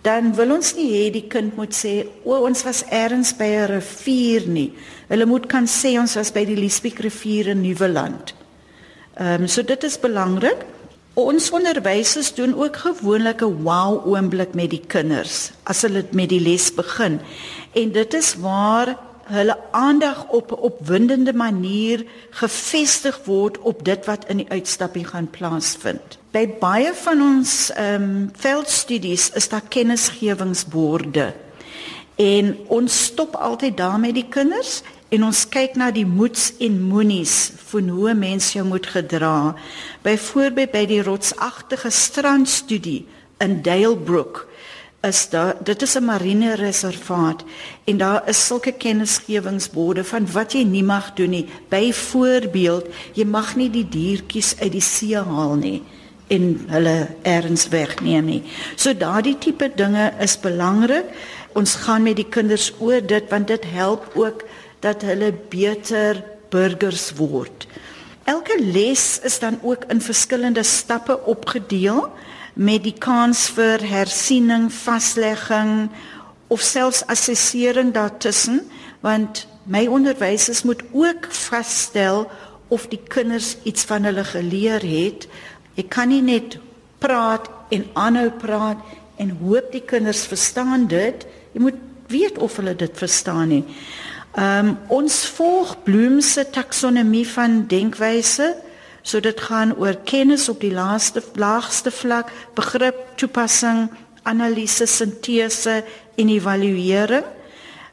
dan 0.02 0.34
wil 0.34 0.56
ons 0.56 0.74
nie 0.74 0.88
hê 0.90 1.10
die 1.14 1.28
kind 1.30 1.56
moet 1.56 1.74
sê, 1.74 2.06
"O, 2.24 2.34
ons 2.42 2.64
was 2.64 2.82
eers 2.90 3.32
by 3.38 3.44
'n 3.44 3.66
rivier 3.66 4.48
nie." 4.48 4.72
Hulle 5.08 5.26
moet 5.26 5.46
kan 5.46 5.66
sê 5.66 5.98
ons 5.98 6.14
was 6.14 6.32
by 6.32 6.44
die 6.44 6.56
Liesbeek 6.56 6.98
rivier 6.98 7.48
in 7.48 7.60
Nieuweland. 7.60 8.34
Ehm 9.16 9.42
um, 9.42 9.48
so 9.48 9.62
dit 9.62 9.84
is 9.84 9.98
belangrik. 10.00 10.64
Ons 11.14 11.50
onderwysers 11.50 12.34
doen 12.34 12.54
ook 12.54 12.76
gewoonlik 12.76 13.42
'n 13.42 13.62
wow 13.62 14.06
oomblik 14.06 14.54
met 14.54 14.70
die 14.70 14.82
kinders 14.86 15.52
as 15.64 15.82
hulle 15.82 16.04
met 16.10 16.28
die 16.28 16.40
les 16.40 16.74
begin. 16.74 17.20
En 17.72 17.92
dit 17.92 18.14
is 18.14 18.34
waar 18.34 18.96
hulle 19.24 19.58
aandag 19.70 20.28
op 20.28 20.50
'n 20.50 20.60
opwindende 20.60 21.32
manier 21.32 22.04
gefestig 22.30 23.20
word 23.24 23.58
op 23.58 23.84
dit 23.84 24.04
wat 24.04 24.24
in 24.28 24.36
die 24.36 24.50
uitstapping 24.50 25.08
gaan 25.08 25.30
plaasvind. 25.30 26.18
By 26.30 26.48
baie 26.60 26.94
van 26.94 27.20
ons 27.20 27.70
ehm 27.72 28.02
um, 28.02 28.30
veldstudies 28.34 29.30
is 29.30 29.48
daar 29.48 29.68
kennisgewingsborde. 29.68 31.34
En 32.16 32.56
ons 32.66 33.04
stop 33.04 33.34
altyd 33.34 33.76
daar 33.76 34.00
met 34.00 34.14
die 34.14 34.28
kinders 34.28 34.82
en 35.08 35.24
ons 35.24 35.48
kyk 35.48 35.74
na 35.76 35.90
die 35.90 36.06
moets 36.06 36.52
en 36.58 36.80
moenies 36.82 37.50
van 37.70 37.88
hoe 37.88 38.10
'n 38.10 38.18
mens 38.18 38.52
jou 38.52 38.66
moet 38.66 38.86
gedra. 38.86 39.54
Byvoorbeeld 40.02 40.70
by 40.70 40.86
die 40.86 41.02
rotsagtige 41.02 41.90
strandstudie 41.90 43.06
in 43.38 43.62
Dalebrook 43.62 44.51
is 45.02 45.28
daar 45.28 45.56
dit 45.64 45.82
is 45.82 45.94
'n 45.98 46.04
marine 46.04 46.54
reservaat 46.54 47.44
en 47.84 47.96
daar 47.96 48.28
is 48.28 48.46
sulke 48.46 48.72
kennisgewingsborde 48.72 50.04
van 50.04 50.32
wat 50.32 50.52
jy 50.52 50.62
nie 50.62 50.82
mag 50.82 51.14
doen 51.14 51.30
nie. 51.30 51.48
Byvoorbeeld, 51.68 52.86
jy 53.12 53.24
mag 53.24 53.56
nie 53.56 53.70
die 53.70 53.88
diertjies 53.88 54.54
uit 54.60 54.72
die 54.72 54.80
see 54.80 55.16
haal 55.16 55.54
nie 55.54 55.82
en 56.28 56.64
hulle 56.68 57.08
erns 57.22 57.68
wegneem 57.68 58.24
nie. 58.24 58.42
So 58.76 58.94
daardie 58.94 59.38
tipe 59.38 59.70
dinge 59.74 60.12
is 60.20 60.40
belangrik. 60.40 61.04
Ons 61.52 61.74
gaan 61.74 62.02
met 62.02 62.16
die 62.16 62.28
kinders 62.28 62.72
oor 62.78 63.06
dit 63.06 63.28
want 63.30 63.46
dit 63.46 63.64
help 63.64 64.10
ook 64.14 64.44
dat 64.80 65.02
hulle 65.02 65.32
beter 65.48 66.24
burgers 66.48 67.12
word. 67.16 67.66
Elke 68.24 68.54
les 68.60 69.18
is 69.26 69.38
dan 69.38 69.58
ook 69.62 69.84
in 69.88 70.00
verskillende 70.00 70.62
stappe 70.62 71.18
opgedeel 71.24 72.12
met 72.54 72.82
die 72.84 72.96
kans 72.98 73.48
vir 73.56 73.80
hersiening, 73.86 74.68
vaslegging 74.72 75.90
of 76.48 76.60
selfs 76.60 77.06
assessering 77.06 77.92
daartussen 77.92 78.60
want 79.00 79.46
my 79.64 79.86
onderwysers 79.86 80.62
moet 80.62 80.82
ook 80.92 81.30
vasstel 81.30 82.30
of 82.68 82.86
die 82.88 83.00
kinders 83.08 83.56
iets 83.62 83.84
van 83.84 84.04
hulle 84.04 84.24
geleer 84.24 84.82
het 84.82 85.28
Jy 85.78 85.84
kan 85.88 86.10
nie 86.12 86.20
net 86.24 86.58
praat 87.00 87.48
en 87.72 87.86
aanhou 87.96 88.28
praat 88.42 88.80
en 89.20 89.30
hoop 89.40 89.70
die 89.72 89.84
kinders 89.88 90.24
verstaan 90.28 90.86
dit. 90.90 91.24
Jy 91.54 91.62
moet 91.64 91.78
weet 92.12 92.38
of 92.42 92.58
hulle 92.60 92.74
dit 92.76 92.98
verstaan 92.98 93.48
nie. 93.54 93.62
Ehm 94.32 94.72
um, 94.72 94.74
ons 95.00 95.16
volg 95.36 95.74
Bloem 95.84 96.20
se 96.24 96.44
taksonomie 96.50 97.24
van 97.28 97.62
denkwyse. 97.68 98.52
So 99.02 99.20
dit 99.20 99.40
gaan 99.40 99.74
oor 99.76 99.98
kennis 100.04 100.48
op 100.48 100.60
die 100.60 100.72
laaste 100.72 101.22
laagste 101.34 101.90
vlak, 101.90 102.30
begrip, 102.54 102.96
toepassing, 103.16 103.88
analise, 104.22 104.86
sintese 104.86 105.82
en 106.16 106.28
evaluering. 106.28 107.24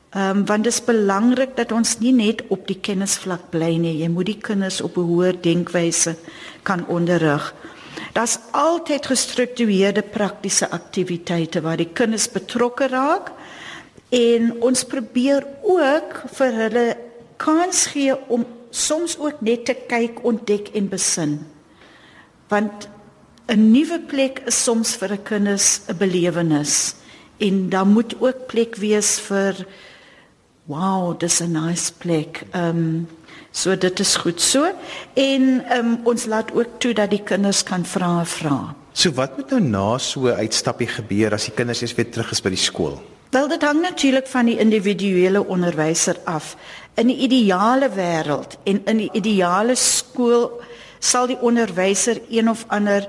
Ehm 0.10 0.38
um, 0.38 0.46
want 0.46 0.64
dit 0.64 0.74
is 0.74 0.82
belangrik 0.86 1.56
dat 1.56 1.72
ons 1.72 2.00
nie 2.00 2.14
net 2.14 2.42
op 2.50 2.68
die 2.68 2.80
kennisvlak 2.82 3.50
bly 3.52 3.76
nie. 3.78 4.00
Jy 4.02 4.08
moet 4.10 4.26
die 4.26 4.40
kinders 4.42 4.82
op 4.82 4.98
'n 4.98 5.06
hoër 5.06 5.42
denkwyse 5.42 6.16
kan 6.64 6.88
onderrig. 6.88 7.54
Daar's 8.14 8.40
altyd 8.52 9.06
gestruktureerde 9.06 10.02
praktiese 10.02 10.70
aktiwiteite 10.70 11.62
waar 11.62 11.78
die 11.78 11.94
kinders 11.94 12.30
betrokke 12.32 12.88
raak 12.88 13.32
en 14.10 14.62
ons 14.62 14.84
probeer 14.84 15.46
ook 15.62 16.24
vir 16.34 16.52
hulle 16.54 16.98
kans 17.38 17.86
gee 17.86 18.16
om 18.28 18.46
soms 18.70 19.18
ook 19.18 19.42
net 19.42 19.66
te 19.66 19.76
kyk, 19.88 20.24
ontdek 20.24 20.70
en 20.74 20.90
besin. 20.90 21.40
Want 22.50 22.90
'n 23.48 23.72
nuwe 23.72 24.00
plek 24.00 24.42
is 24.46 24.64
soms 24.64 24.96
vir 24.96 25.12
'n 25.14 25.24
kinders 25.24 25.82
'n 25.88 25.98
belewenis 25.98 26.96
en 27.38 27.70
daar 27.70 27.88
moet 27.88 28.16
ook 28.20 28.48
plek 28.48 28.76
wees 28.76 29.20
vir 29.20 29.66
wow, 30.66 31.20
dis 31.20 31.42
'n 31.42 31.52
nice 31.52 31.94
plek. 31.94 32.46
Ehm 32.52 32.78
um, 32.78 33.08
So 33.52 33.74
dit 33.76 34.00
is 34.00 34.16
goed 34.22 34.42
so 34.42 34.70
en 35.18 35.46
um, 35.74 35.96
ons 36.08 36.26
laat 36.30 36.52
ook 36.54 36.78
toe 36.78 36.94
dat 36.94 37.10
die 37.10 37.24
kinders 37.26 37.64
kan 37.66 37.86
vra 37.86 38.22
vra. 38.26 38.76
So 38.94 39.12
wat 39.18 39.38
moet 39.38 39.50
nou 39.56 39.62
na 39.62 39.98
so 39.98 40.30
'n 40.30 40.38
uitstappie 40.46 40.88
gebeur 40.88 41.34
as 41.34 41.46
die 41.46 41.54
kinders 41.54 41.82
eers 41.82 41.96
weer 41.96 42.12
terug 42.12 42.32
is 42.32 42.42
by 42.42 42.50
die 42.50 42.58
skool? 42.62 43.02
Wel 43.30 43.48
dit 43.48 43.62
hang 43.62 43.82
natuurlik 43.82 44.28
van 44.28 44.46
die 44.46 44.58
individuele 44.58 45.46
onderwyser 45.46 46.16
af. 46.24 46.56
In 46.94 47.08
die 47.08 47.18
ideale 47.18 47.90
wêreld 47.94 48.58
en 48.64 48.82
in 48.86 48.98
die 48.98 49.10
ideale 49.14 49.76
skool 49.76 50.62
sal 51.00 51.28
die 51.30 51.38
onderwyser 51.38 52.22
een 52.30 52.50
of 52.50 52.66
ander 52.68 53.06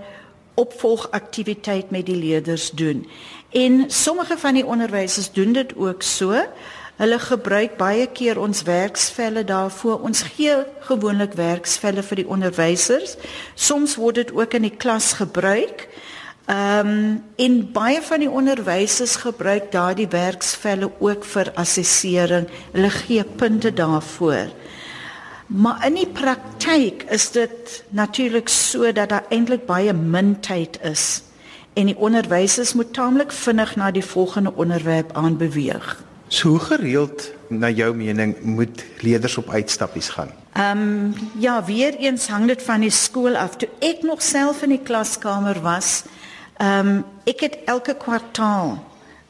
opvolgaktiwiteit 0.54 1.90
met 1.90 2.06
die 2.06 2.16
leerders 2.16 2.70
doen. 2.70 3.08
En 3.50 3.84
sommige 3.88 4.38
van 4.38 4.54
die 4.54 4.66
onderwysers 4.66 5.32
doen 5.32 5.52
dit 5.52 5.72
ook 5.76 6.02
so. 6.02 6.36
Hulle 7.00 7.18
gebruik 7.18 7.76
baie 7.76 8.06
keer 8.06 8.38
ons 8.38 8.62
werksvelle 8.62 9.44
daarvoor. 9.44 10.02
Ons 10.04 10.22
gee 10.36 10.52
gewoonlik 10.80 11.32
werksvelle 11.32 12.02
vir 12.04 12.20
die 12.20 12.28
onderwysers. 12.28 13.16
Soms 13.54 13.96
word 13.96 14.20
dit 14.20 14.32
ook 14.36 14.54
in 14.54 14.68
die 14.68 14.76
klas 14.76 15.12
gebruik. 15.16 15.88
Ehm 16.50 16.86
um, 16.86 17.22
en 17.36 17.72
baie 17.72 18.00
van 18.02 18.18
die 18.18 18.30
onderwysers 18.30 19.16
gebruik 19.22 19.68
daardie 19.70 20.08
werksvelle 20.10 20.90
ook 20.98 21.24
vir 21.24 21.52
assessering. 21.54 22.48
Hulle 22.72 22.90
gee 22.90 23.24
punte 23.24 23.70
daarvoor. 23.72 24.50
Maar 25.46 25.86
in 25.86 25.94
die 25.94 26.08
praktyk 26.08 27.04
is 27.10 27.30
dit 27.30 27.84
natuurlik 27.88 28.48
so 28.48 28.92
dat 28.92 29.08
daar 29.08 29.24
eintlik 29.28 29.66
baie 29.66 29.92
min 29.92 30.40
tyd 30.40 30.78
is 30.82 31.22
en 31.72 31.86
die 31.86 31.96
onderwysers 31.96 32.72
moet 32.74 32.92
taamlik 32.94 33.32
vinnig 33.32 33.76
na 33.76 33.90
die 33.90 34.04
volgende 34.04 34.52
onderwerp 34.54 35.12
aanbeweeg. 35.12 36.02
So 36.28 36.48
hoe 36.48 36.58
gereeld 36.58 37.30
na 37.48 37.70
jou 37.70 37.94
mening 37.94 38.42
moet 38.42 38.84
leerders 39.00 39.36
op 39.36 39.50
uitstappies 39.50 40.08
gaan? 40.08 40.30
Ehm 40.52 40.78
um, 40.78 41.14
ja, 41.38 41.64
weer 41.64 41.94
eens 41.94 42.28
hang 42.28 42.46
dit 42.46 42.62
van 42.62 42.80
die 42.80 42.90
skool 42.90 43.36
af. 43.36 43.56
Toe 43.56 43.68
ek 43.78 44.02
nog 44.02 44.22
self 44.22 44.62
in 44.62 44.74
die 44.74 44.82
klaskamer 44.82 45.60
was, 45.62 46.02
ehm 46.60 46.88
um, 46.88 47.04
ek 47.24 47.40
het 47.40 47.58
elke 47.64 47.94
kwartaal 47.96 48.78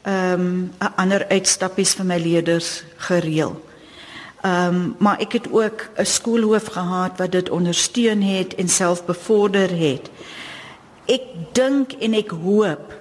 ehm 0.03 0.41
um, 0.41 0.71
ander 0.95 1.25
uitstappies 1.29 1.93
vir 1.95 2.05
my 2.05 2.17
leerders 2.19 2.83
gereël. 3.07 3.53
Ehm 4.41 4.75
um, 4.75 4.95
maar 4.99 5.19
ek 5.19 5.31
het 5.39 5.47
ook 5.51 5.89
'n 5.95 6.05
skoolhoof 6.05 6.65
gehad 6.75 7.17
wat 7.17 7.31
dit 7.31 7.49
ondersteun 7.49 8.21
het 8.21 8.55
en 8.55 8.69
self 8.69 9.05
bevorder 9.05 9.69
het. 9.77 10.09
Ek 11.05 11.21
dink 11.53 11.91
en 11.91 12.13
ek 12.13 12.29
hoop 12.29 12.93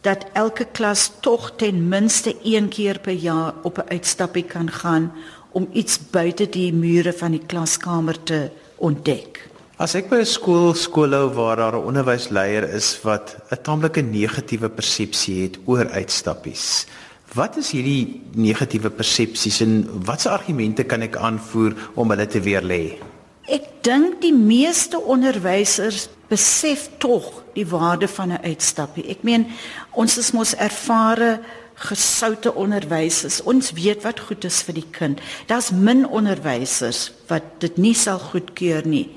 dat 0.00 0.26
elke 0.32 0.64
klas 0.72 1.10
tog 1.20 1.52
ten 1.56 1.88
minste 1.88 2.36
een 2.44 2.68
keer 2.68 2.98
per 2.98 3.12
jaar 3.12 3.54
op 3.62 3.78
'n 3.78 3.88
uitstappie 3.88 4.44
kan 4.44 4.70
gaan 4.70 5.12
om 5.50 5.68
iets 5.72 5.98
buite 6.10 6.48
die 6.48 6.72
mure 6.72 7.12
van 7.12 7.30
die 7.30 7.46
klaskamer 7.46 8.22
te 8.22 8.50
ontdek. 8.76 9.47
As 9.78 9.92
ek 9.94 10.08
by 10.10 10.18
'n 10.18 10.26
skool 10.26 10.74
skoolhou 10.74 11.30
waar 11.38 11.56
daar 11.56 11.76
'n 11.78 11.86
onderwysleier 11.86 12.66
is 12.74 12.98
wat 13.06 13.36
'n 13.52 13.62
taamlike 13.62 14.02
negatiewe 14.02 14.68
persepsie 14.68 15.42
het 15.42 15.58
oor 15.66 15.86
uitstappies, 15.94 16.86
wat 17.34 17.56
is 17.56 17.70
hierdie 17.70 18.20
negatiewe 18.34 18.90
persepsies 18.90 19.60
en 19.60 19.86
watse 20.04 20.28
argumente 20.28 20.82
kan 20.82 21.02
ek 21.02 21.16
aanvoer 21.16 21.76
om 21.94 22.10
hulle 22.10 22.26
te 22.26 22.40
weerlê? 22.40 22.98
Ek 23.46 23.82
dink 23.82 24.20
die 24.20 24.34
meeste 24.34 24.98
onderwysers 24.98 26.08
besef 26.28 26.90
tog 26.98 27.44
die 27.54 27.66
waarde 27.66 28.08
van 28.08 28.32
'n 28.32 28.42
uitstappie. 28.42 29.06
Ek 29.08 29.22
meen 29.22 29.46
ons 29.94 30.18
is 30.18 30.32
mos 30.32 30.54
ervare 30.54 31.38
gesoute 31.74 32.54
onderwysers. 32.54 33.42
Ons 33.42 33.70
weet 33.70 34.02
wat 34.02 34.20
goed 34.20 34.44
is 34.44 34.62
vir 34.62 34.74
die 34.74 34.90
kind. 34.90 35.20
Daar's 35.46 35.70
min 35.70 36.08
onderwysers 36.08 37.12
wat 37.28 37.42
dit 37.60 37.76
nie 37.76 37.94
sal 37.94 38.18
goedkeur 38.18 38.86
nie. 38.86 39.08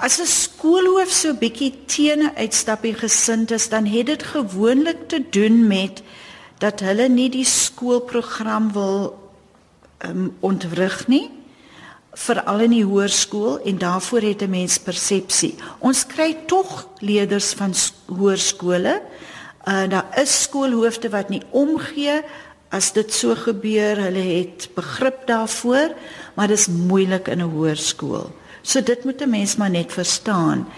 As 0.00 0.18
'n 0.18 0.26
skoolhoof 0.26 1.10
so 1.12 1.34
bietjie 1.34 1.72
teen 1.86 2.22
'n 2.24 2.36
uitstappie 2.36 2.94
gesind 2.94 3.50
is, 3.50 3.68
dan 3.68 3.84
het 3.84 4.06
dit 4.06 4.22
gewoonlik 4.22 5.08
te 5.08 5.20
doen 5.30 5.66
met 5.66 6.02
dat 6.58 6.80
hulle 6.80 7.08
nie 7.08 7.28
die 7.28 7.44
skoolprogram 7.44 8.72
wil 8.72 9.18
um, 10.04 10.36
ontwrig 10.40 11.06
nie 11.08 11.30
veral 12.12 12.60
in 12.60 12.70
die 12.74 12.84
hoërskool 12.84 13.60
en 13.60 13.78
daarvoor 13.78 14.20
het 14.20 14.42
'n 14.42 14.50
mens 14.50 14.78
persepsie. 14.78 15.54
Ons 15.78 16.06
kry 16.06 16.36
tog 16.46 16.88
leerders 16.98 17.52
van 17.52 17.74
hoërskole. 18.06 19.02
Uh 19.68 19.88
daar 19.88 20.06
is 20.16 20.42
skoolhoofde 20.42 21.08
wat 21.10 21.28
nie 21.28 21.42
omgee 21.50 22.22
as 22.70 22.92
dit 22.92 23.12
so 23.12 23.34
gebeur. 23.34 23.98
Hulle 23.98 24.24
het 24.24 24.68
begrip 24.74 25.26
daarvoor, 25.26 25.94
maar 26.34 26.48
dit 26.48 26.58
is 26.58 26.66
moeilik 26.66 27.28
in 27.28 27.42
'n 27.42 27.50
hoërskool. 27.50 28.30
So 28.62 28.82
dit 28.82 29.04
moet 29.04 29.20
'n 29.20 29.30
mens 29.30 29.56
maar 29.56 29.70
net 29.70 29.92
verstaan. 29.92 30.68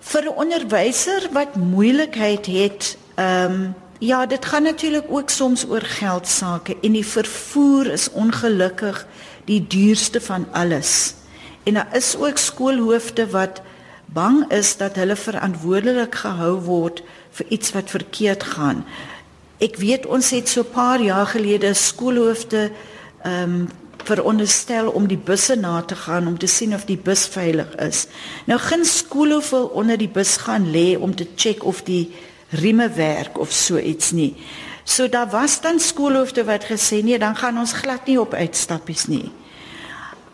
Vir 0.00 0.22
'n 0.24 0.36
onderwyser 0.36 1.28
wat 1.32 1.54
moeilikheid 1.54 2.46
het, 2.46 2.96
ehm 3.14 3.52
um, 3.52 3.74
ja, 3.98 4.26
dit 4.26 4.44
gaan 4.44 4.62
natuurlik 4.62 5.04
ook 5.08 5.30
soms 5.30 5.66
oor 5.68 5.80
geld 5.80 6.26
sake 6.26 6.76
en 6.82 6.92
die 6.92 7.06
vervoer 7.06 7.86
is 7.86 8.10
ongelukkig 8.10 9.06
die 9.44 9.66
duurste 9.66 10.20
van 10.20 10.46
alles. 10.52 11.14
En 11.62 11.74
daar 11.74 11.88
is 11.92 12.16
ook 12.16 12.38
skoolhoofde 12.38 13.30
wat 13.30 13.60
bang 14.04 14.52
is 14.52 14.76
dat 14.76 14.96
hulle 14.96 15.16
verantwoordelik 15.16 16.14
gehou 16.14 16.56
word 16.60 17.02
vir 17.30 17.46
iets 17.48 17.72
wat 17.72 17.90
verkeerd 17.90 18.42
gaan. 18.42 18.84
Ek 19.60 19.76
weet 19.76 20.06
ons 20.08 20.30
het 20.32 20.48
so 20.48 20.60
'n 20.60 20.72
paar 20.72 21.00
jaar 21.00 21.26
gelede 21.26 21.74
skoolhoofde 21.74 22.70
ehm 23.22 23.42
um, 23.42 23.68
veronderstel 24.04 24.88
om 24.90 25.06
die 25.06 25.18
busse 25.18 25.54
na 25.54 25.82
te 25.82 25.94
gaan 25.94 26.26
om 26.26 26.38
te 26.38 26.46
sien 26.46 26.74
of 26.74 26.84
die 26.84 26.96
bus 26.96 27.26
veilig 27.26 27.74
is. 27.76 28.06
Nou 28.46 28.58
geen 28.58 28.84
skoolhoof 28.84 29.50
wil 29.50 29.66
onder 29.66 29.98
die 29.98 30.08
bus 30.08 30.36
gaan 30.36 30.70
lê 30.70 30.96
om 30.98 31.14
te 31.14 31.26
check 31.36 31.64
of 31.64 31.82
die 31.82 32.10
rieme 32.48 32.88
werk 32.88 33.38
of 33.38 33.52
so 33.52 33.78
iets 33.78 34.10
nie. 34.10 34.34
So 34.84 35.08
daar 35.08 35.30
was 35.30 35.60
dan 35.60 35.80
skoolhoofde 35.80 36.44
wat 36.44 36.64
gesê 36.64 37.02
nee, 37.02 37.18
dan 37.18 37.36
gaan 37.36 37.58
ons 37.58 37.72
glad 37.72 38.06
nie 38.06 38.20
op 38.20 38.34
uitstappies 38.34 39.06
nie. 39.06 39.30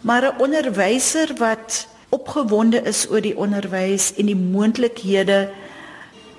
Maar 0.01 0.23
'n 0.23 0.41
onderwyser 0.41 1.35
wat 1.39 1.87
opgewonde 2.09 2.83
is 2.83 3.07
oor 3.11 3.21
die 3.21 3.37
onderwys 3.37 4.15
en 4.17 4.27
die 4.27 4.37
moontlikhede 4.37 5.51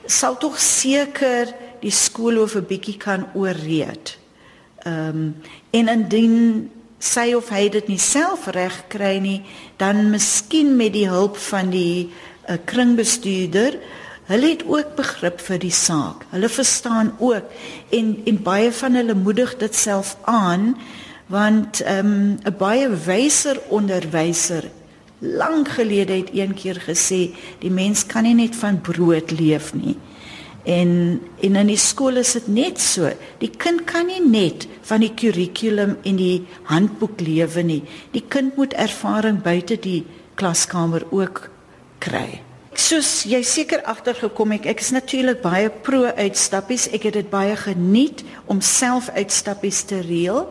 sal 0.05 0.37
tog 0.37 0.59
seker 0.59 1.53
die 1.81 1.91
skoolhoof 1.91 2.55
'n 2.55 2.65
bietjie 2.65 2.97
kan 2.97 3.27
oorreed. 3.33 4.17
Ehm 4.85 5.09
um, 5.09 5.35
en 5.71 5.87
indien 5.87 6.69
sy 6.99 7.33
of 7.33 7.49
hy 7.49 7.69
dit 7.69 7.87
nie 7.87 7.99
self 7.99 8.47
reg 8.47 8.83
kry 8.87 9.19
nie, 9.19 9.41
dan 9.77 10.09
miskien 10.09 10.75
met 10.75 10.93
die 10.93 11.07
hulp 11.07 11.37
van 11.37 11.69
die 11.69 12.09
uh, 12.49 12.57
kringbestuurder 12.65 13.77
Hulle 14.27 14.49
het 14.49 14.63
ook 14.67 14.95
begrip 14.97 15.39
vir 15.39 15.59
die 15.63 15.71
saak. 15.71 16.25
Hulle 16.33 16.49
verstaan 16.51 17.13
ook 17.19 17.47
en 17.95 18.07
en 18.27 18.39
baie 18.43 18.71
van 18.75 18.99
hulle 18.99 19.13
moedig 19.15 19.55
dit 19.57 19.75
self 19.75 20.17
aan 20.21 20.75
want 21.27 21.81
ehm, 21.81 22.07
'n 22.07 22.39
um, 22.43 22.57
baie 22.57 22.89
wyser 22.89 23.59
onderwyser 23.67 24.63
lank 25.19 25.67
gelede 25.67 26.13
het 26.13 26.29
een 26.33 26.53
keer 26.53 26.81
gesê 26.87 27.35
die 27.59 27.71
mens 27.71 28.05
kan 28.05 28.23
nie 28.23 28.33
net 28.33 28.55
van 28.55 28.81
brood 28.81 29.31
leef 29.31 29.73
nie. 29.73 29.97
En 30.67 30.89
en 31.39 31.55
in 31.55 31.69
die 31.71 31.79
skool 31.79 32.19
is 32.19 32.33
dit 32.35 32.47
net 32.51 32.81
so. 32.83 33.09
Die 33.39 33.51
kind 33.55 33.85
kan 33.87 34.09
nie 34.09 34.19
net 34.23 34.67
van 34.89 35.03
die 35.05 35.13
kurrikulum 35.15 35.95
en 36.03 36.19
die 36.19 36.47
handboek 36.67 37.21
lewe 37.23 37.63
nie. 37.63 37.83
Die 38.11 38.25
kind 38.27 38.57
moet 38.59 38.75
ervaring 38.75 39.39
buite 39.45 39.79
die 39.79 40.01
klaskamer 40.35 41.07
ook 41.11 41.47
kry 42.03 42.41
soos 42.77 43.25
jy 43.27 43.39
seker 43.45 43.81
agtergekom 43.89 44.53
het, 44.53 44.67
ek 44.69 44.81
is 44.83 44.91
natuurlik 44.93 45.41
baie 45.41 45.69
pro 45.83 46.11
uitstappies. 46.17 46.87
Ek 46.95 47.07
het 47.09 47.17
dit 47.17 47.29
baie 47.31 47.55
geniet 47.57 48.23
om 48.45 48.61
self 48.61 49.09
uitstappies 49.17 49.81
te 49.89 50.01
reël. 50.05 50.45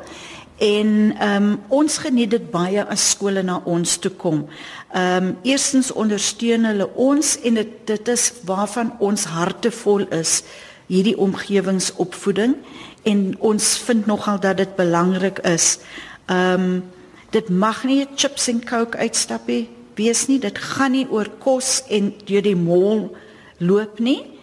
En 0.57 1.15
ehm 1.19 1.43
um, 1.43 1.61
ons 1.69 1.99
geniet 1.99 2.31
dit 2.31 2.51
baie 2.51 2.85
as 2.85 3.11
skole 3.11 3.43
na 3.43 3.61
ons 3.65 3.99
toe 3.99 4.11
kom. 4.11 4.47
Ehm 4.93 5.25
um, 5.25 5.37
eerstens 5.43 5.93
ondersteun 5.93 6.65
hulle 6.65 6.89
ons 6.95 7.37
en 7.43 7.55
dit 7.55 7.75
dit 7.85 8.09
is 8.09 8.33
waarvan 8.45 8.95
ons 8.99 9.25
harte 9.25 9.71
vol 9.71 10.09
is 10.09 10.43
hierdie 10.87 11.17
omgewingsopvoeding 11.19 12.57
en 13.03 13.37
ons 13.39 13.79
vind 13.79 14.07
nogal 14.07 14.41
dat 14.41 14.57
dit 14.57 14.77
belangrik 14.77 15.39
is. 15.45 15.79
Ehm 16.27 16.61
um, 16.61 16.85
dit 17.31 17.49
mag 17.49 17.85
nie 17.85 18.01
'n 18.05 18.17
chips 18.17 18.49
en 18.49 18.65
coke 18.65 18.99
uitstappie 18.99 19.69
wees 19.95 20.27
nie. 20.27 20.39
Dit 20.39 20.59
gaan 20.59 20.93
nie 20.93 21.07
oor 21.11 21.29
kos 21.39 21.83
en 21.89 22.15
deur 22.25 22.43
die 22.43 22.57
mall 22.57 23.11
loop 23.59 23.99
nie. 23.99 24.36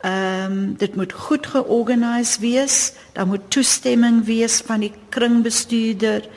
Ehm 0.00 0.52
um, 0.52 0.74
dit 0.76 0.94
moet 0.96 1.12
goed 1.12 1.46
georganiseer 1.46 2.40
wees. 2.40 2.92
Daar 3.12 3.26
moet 3.26 3.50
toestemming 3.50 4.24
wees 4.24 4.62
van 4.64 4.80
die 4.80 4.92
kringbestuurder 5.08 6.28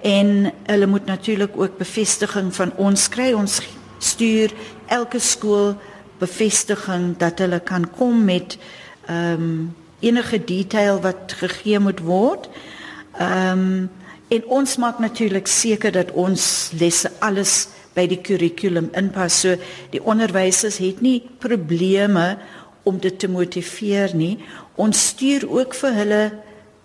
en 0.00 0.52
hulle 0.66 0.86
moet 0.86 1.06
natuurlik 1.06 1.56
ook 1.56 1.78
bevestiging 1.78 2.54
van 2.54 2.72
ons 2.76 3.08
kry. 3.08 3.32
Ons 3.32 3.60
stuur 3.98 4.52
elke 4.86 5.18
skool 5.18 5.74
bevestiging 6.18 7.16
dat 7.16 7.38
hulle 7.38 7.60
kan 7.60 7.88
kom 7.96 8.24
met 8.24 8.58
ehm 9.06 9.32
um, 9.32 9.74
enige 10.00 10.44
detail 10.44 11.00
wat 11.00 11.32
gegee 11.40 11.78
moet 11.78 12.00
word. 12.00 12.48
Ehm 13.18 13.58
um, 13.58 13.90
en 14.28 14.44
ons 14.46 14.76
maak 14.76 14.98
natuurlik 14.98 15.46
seker 15.46 15.92
dat 15.92 16.10
ons 16.12 16.70
lesse 16.78 17.10
alles 17.18 17.68
by 17.94 18.04
die 18.10 18.20
kurrikulum 18.20 18.90
inpas. 18.92 19.40
So 19.40 19.56
die 19.90 20.02
onderwysers 20.04 20.78
het 20.82 21.00
nie 21.00 21.22
probleme 21.38 22.34
om 22.34 22.46
dit 23.02 23.18
te 23.18 23.28
motiveer 23.28 24.14
nie. 24.14 24.38
Ons 24.76 25.08
stuur 25.08 25.48
ook 25.50 25.74
vir 25.74 25.92
hulle 25.94 26.22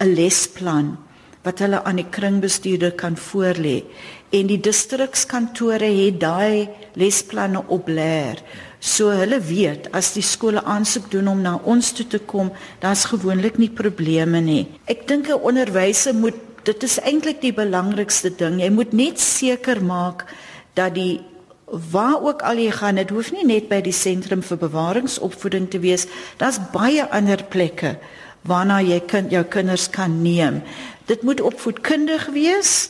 'n 0.02 0.14
lesplan 0.16 0.98
wat 1.44 1.60
hulle 1.60 1.84
aan 1.84 1.96
die 1.98 2.10
kringbestuurder 2.10 2.92
kan 2.92 3.18
voorlê. 3.18 3.84
En 4.30 4.48
die 4.48 4.60
distrikskantore 4.60 5.90
het 5.90 6.20
daai 6.20 6.70
lesplanne 6.94 7.64
op 7.68 7.88
leer. 7.88 8.42
So 8.80 9.10
hulle 9.10 9.40
weet 9.40 9.92
as 9.94 10.14
die 10.14 10.26
skole 10.26 10.64
aansoek 10.64 11.12
doen 11.12 11.28
om 11.28 11.42
na 11.42 11.60
ons 11.64 11.92
toe 11.92 12.08
te 12.08 12.20
kom, 12.20 12.52
daar's 12.80 13.06
gewoonlik 13.06 13.58
nie 13.58 13.70
probleme 13.70 14.42
nie. 14.42 14.68
Ek 14.86 15.08
dink 15.08 15.28
'n 15.30 15.42
onderwyser 15.42 16.16
moet 16.16 16.36
dit 16.64 16.84
is 16.84 17.00
eintlik 17.00 17.42
die 17.42 17.54
belangrikste 17.54 18.30
ding. 18.38 18.60
Jy 18.62 18.70
moet 18.70 18.94
net 18.94 19.20
seker 19.20 19.84
maak 19.84 20.26
dat 20.74 20.94
die 20.96 21.22
waar 21.72 22.22
ook 22.22 22.42
al 22.42 22.60
jy 22.60 22.72
gaan, 22.72 22.96
dit 23.00 23.10
hoef 23.10 23.32
nie 23.32 23.46
net 23.48 23.70
by 23.72 23.80
die 23.82 23.96
sentrum 23.96 24.44
vir 24.44 24.60
bewaringsopvoeding 24.60 25.70
te 25.72 25.80
wees. 25.80 26.08
Daar's 26.38 26.60
baie 26.74 27.06
ander 27.10 27.44
plekke 27.44 27.96
waarna 28.48 28.80
jy 28.82 29.00
kind 29.06 29.32
jou 29.32 29.44
kinders 29.44 29.90
kan 29.94 30.22
neem. 30.24 30.62
Dit 31.06 31.24
moet 31.24 31.42
opvoedkundig 31.42 32.28
wees 32.34 32.90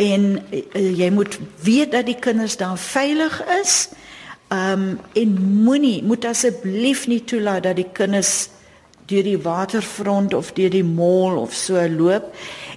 en 0.00 0.36
uh, 0.40 0.98
jy 0.98 1.10
moet 1.12 1.38
weet 1.64 1.92
dat 1.92 2.08
die 2.08 2.18
kinders 2.20 2.56
daar 2.56 2.78
veilig 2.80 3.40
is. 3.60 3.88
Ehm 4.48 4.72
um, 4.72 5.00
en 5.14 5.38
moenie 5.66 6.02
moet 6.06 6.24
asseblief 6.24 7.06
nie 7.06 7.24
toelaat 7.24 7.64
dat 7.66 7.76
die 7.76 7.90
kinders 7.92 8.48
deur 9.10 9.22
die 9.22 9.38
waterfront 9.38 10.34
of 10.34 10.52
deur 10.52 10.70
die 10.70 10.84
mall 10.84 11.38
of 11.38 11.54
so 11.54 11.82
loop. 11.88 12.30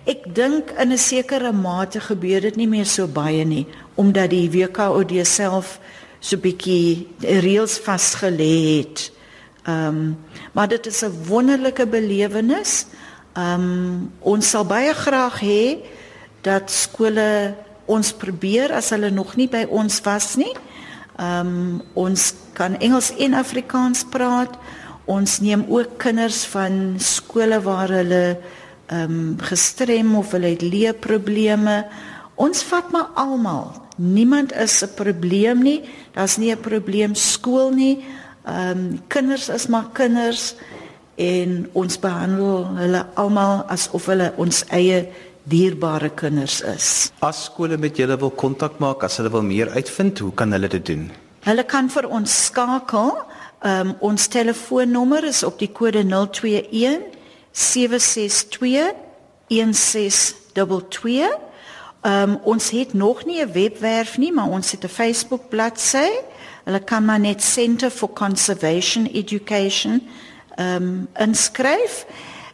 Ek 0.06 0.26
dink 0.36 0.74
in 0.82 0.92
'n 0.92 0.98
sekere 0.98 1.52
mate 1.54 2.00
gebeur 2.00 2.42
dit 2.42 2.56
nie 2.56 2.68
meer 2.68 2.86
so 2.86 3.08
baie 3.08 3.46
nie 3.46 3.68
omdat 4.00 4.32
die 4.32 4.48
WKOD 4.54 5.20
self 5.28 5.78
so 6.20 6.40
bietjie 6.40 7.08
reëls 7.20 7.80
vasgelê 7.84 8.54
het 8.80 9.10
Ehm 9.70 9.88
um, 9.88 10.18
maar 10.52 10.68
dit 10.68 10.86
is 10.86 11.02
'n 11.02 11.14
wonderlike 11.28 11.88
belewenis. 11.88 12.86
Ehm 13.34 13.62
um, 13.62 14.12
ons 14.20 14.50
sal 14.50 14.66
baie 14.66 14.94
graag 14.94 15.40
hê 15.40 15.78
dat 16.42 16.72
skole 16.72 17.56
ons 17.86 18.14
probeer 18.14 18.74
as 18.74 18.90
hulle 18.90 19.10
nog 19.10 19.36
nie 19.36 19.48
by 19.48 19.66
ons 19.70 20.02
was 20.02 20.36
nie. 20.36 20.56
Ehm 21.16 21.48
um, 21.48 21.82
ons 21.94 22.34
kan 22.54 22.78
Engels 22.80 23.16
en 23.18 23.34
Afrikaans 23.34 24.04
praat. 24.10 24.58
Ons 25.06 25.40
neem 25.40 25.66
ook 25.70 25.98
kinders 25.98 26.46
van 26.46 26.96
skole 26.98 27.62
waar 27.62 27.90
hulle 27.90 28.38
ehm 28.86 29.12
um, 29.12 29.36
gestrem 29.40 30.16
of 30.16 30.32
hulle 30.32 30.48
het 30.48 30.62
leerprobleme. 30.62 31.86
Ons 32.36 32.64
vat 32.64 32.92
maar 32.92 33.10
almal. 33.14 33.88
Niemand 34.00 34.56
is 34.56 34.84
'n 34.84 34.94
probleem 34.96 35.62
nie. 35.62 35.82
Daar's 36.16 36.38
nie 36.38 36.52
'n 36.52 36.60
probleem 36.60 37.16
skool 37.16 37.72
nie. 37.72 38.06
Ehm 38.46 38.78
um, 38.78 39.02
kinders 39.08 39.50
is 39.50 39.68
maar 39.68 39.90
kinders 39.94 40.56
en 41.16 41.70
ons 41.74 42.00
behandel 42.00 42.68
hulle 42.76 43.06
almal 43.14 43.64
asof 43.68 44.06
hulle 44.06 44.34
ons 44.38 44.64
eie 44.72 45.08
dierbare 45.44 46.10
kinders 46.10 46.62
is. 46.62 47.12
As 47.20 47.44
skole 47.44 47.78
met 47.78 47.98
julle 47.98 48.18
wil 48.18 48.32
kontak 48.32 48.80
maak, 48.80 49.04
as 49.04 49.18
hulle 49.18 49.30
wil 49.30 49.44
meer 49.44 49.70
uitvind, 49.70 50.20
hoe 50.20 50.34
kan 50.34 50.52
hulle 50.52 50.68
dit 50.68 50.86
doen? 50.86 51.12
Hulle 51.44 51.64
kan 51.64 51.90
vir 51.90 52.08
ons 52.08 52.46
skakel. 52.46 53.12
Ehm 53.64 53.88
um, 53.88 53.96
ons 54.00 54.28
telefoonnommer 54.28 55.28
is 55.28 55.44
op 55.44 55.60
die 55.60 55.72
kode 55.72 56.04
021 56.04 57.02
762 57.52 58.94
1622. 59.48 61.49
Ehm 62.02 62.30
um, 62.30 62.40
ons 62.44 62.70
het 62.70 62.94
nog 62.94 63.26
nie 63.26 63.42
'n 63.42 63.52
webwerf 63.52 64.18
nie, 64.18 64.32
maar 64.32 64.48
ons 64.48 64.72
het 64.72 64.84
'n 64.84 64.88
Facebook 64.88 65.50
bladsy. 65.50 66.10
Hulle 66.64 66.84
kan 66.84 67.06
maar 67.06 67.20
net 67.20 67.44
Center 67.44 67.92
for 67.92 68.14
Conservation 68.14 69.06
Education 69.06 70.08
ehm 70.56 70.76
um, 70.76 71.08
inskryf 71.18 72.06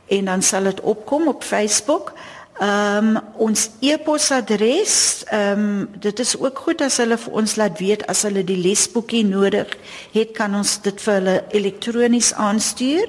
en 0.08 0.26
dan 0.26 0.42
sal 0.42 0.64
dit 0.64 0.82
opkom 0.82 1.28
op 1.28 1.44
Facebook. 1.44 2.14
Ehm 2.60 3.16
um, 3.16 3.20
ons 3.34 3.70
e-posadres, 3.80 5.24
ehm 5.26 5.60
um, 5.60 5.90
dit 6.00 6.20
is 6.20 6.38
ook 6.40 6.60
goed 6.60 6.82
as 6.82 6.98
hulle 6.98 7.18
vir 7.18 7.34
ons 7.34 7.56
laat 7.56 7.80
weet 7.80 8.08
as 8.08 8.22
hulle 8.22 8.44
die 8.44 8.58
lesboekie 8.58 9.26
nodig 9.26 9.78
het, 10.12 10.32
kan 10.32 10.56
ons 10.56 10.82
dit 10.82 11.02
vir 11.02 11.14
hulle 11.14 11.44
elektronies 11.50 12.34
aanstuur. 12.34 13.08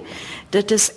Dit 0.50 0.70
is 0.70 0.90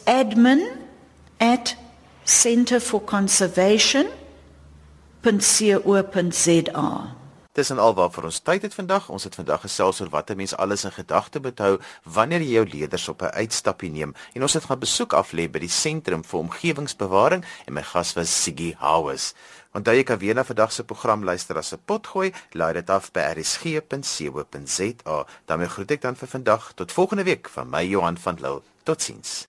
admin@centerforconservation.co.za. 5.21 7.17
Dis 7.53 7.69
en 7.73 7.79
alwaar 7.81 8.11
vir 8.13 8.23
ons 8.23 8.39
tyd 8.39 8.61
het 8.61 8.73
vandag. 8.73 9.09
Ons 9.09 9.23
het 9.25 9.35
vandag 9.35 9.61
gesels 9.65 10.01
oor 10.01 10.09
wat 10.09 10.29
'n 10.29 10.37
mens 10.37 10.55
alles 10.55 10.83
in 10.83 10.91
gedagte 10.91 11.39
moet 11.39 11.59
hou 11.59 11.79
wanneer 12.03 12.41
jy 12.41 12.51
jou 12.51 12.69
leerders 12.69 13.07
op 13.07 13.21
'n 13.21 13.25
uitstappie 13.25 13.91
neem. 13.91 14.13
En 14.33 14.41
ons 14.41 14.53
het 14.53 14.63
gaan 14.63 14.79
besoek 14.79 15.13
af 15.13 15.31
lê 15.31 15.51
by 15.51 15.59
die 15.59 15.69
sentrum 15.69 16.23
vir 16.23 16.39
omgewingsbewaring 16.39 17.45
en 17.65 17.73
my 17.73 17.83
gas 17.83 18.13
was 18.13 18.43
Siggy 18.43 18.75
Howes. 18.77 19.33
Onthou 19.73 19.95
jy 19.95 20.03
kan 20.03 20.17
weer 20.17 20.35
na 20.35 20.43
vandag 20.43 20.71
se 20.71 20.83
program 20.83 21.23
luister 21.23 21.57
as 21.57 21.73
'n 21.73 21.81
potgooi. 21.85 22.33
Laai 22.51 22.73
dit 22.73 22.89
af 22.89 23.11
by 23.11 23.19
rsg.co.za. 23.19 25.25
daarmee 25.45 25.69
groet 25.69 25.91
ek 25.91 26.01
dan 26.01 26.15
vir 26.15 26.27
vandag 26.27 26.71
tot 26.75 26.91
volgende 26.91 27.23
week 27.23 27.49
van 27.49 27.69
my 27.69 27.85
Johan 27.85 28.17
van 28.17 28.37
Lille. 28.39 28.61
Totsiens. 28.83 29.47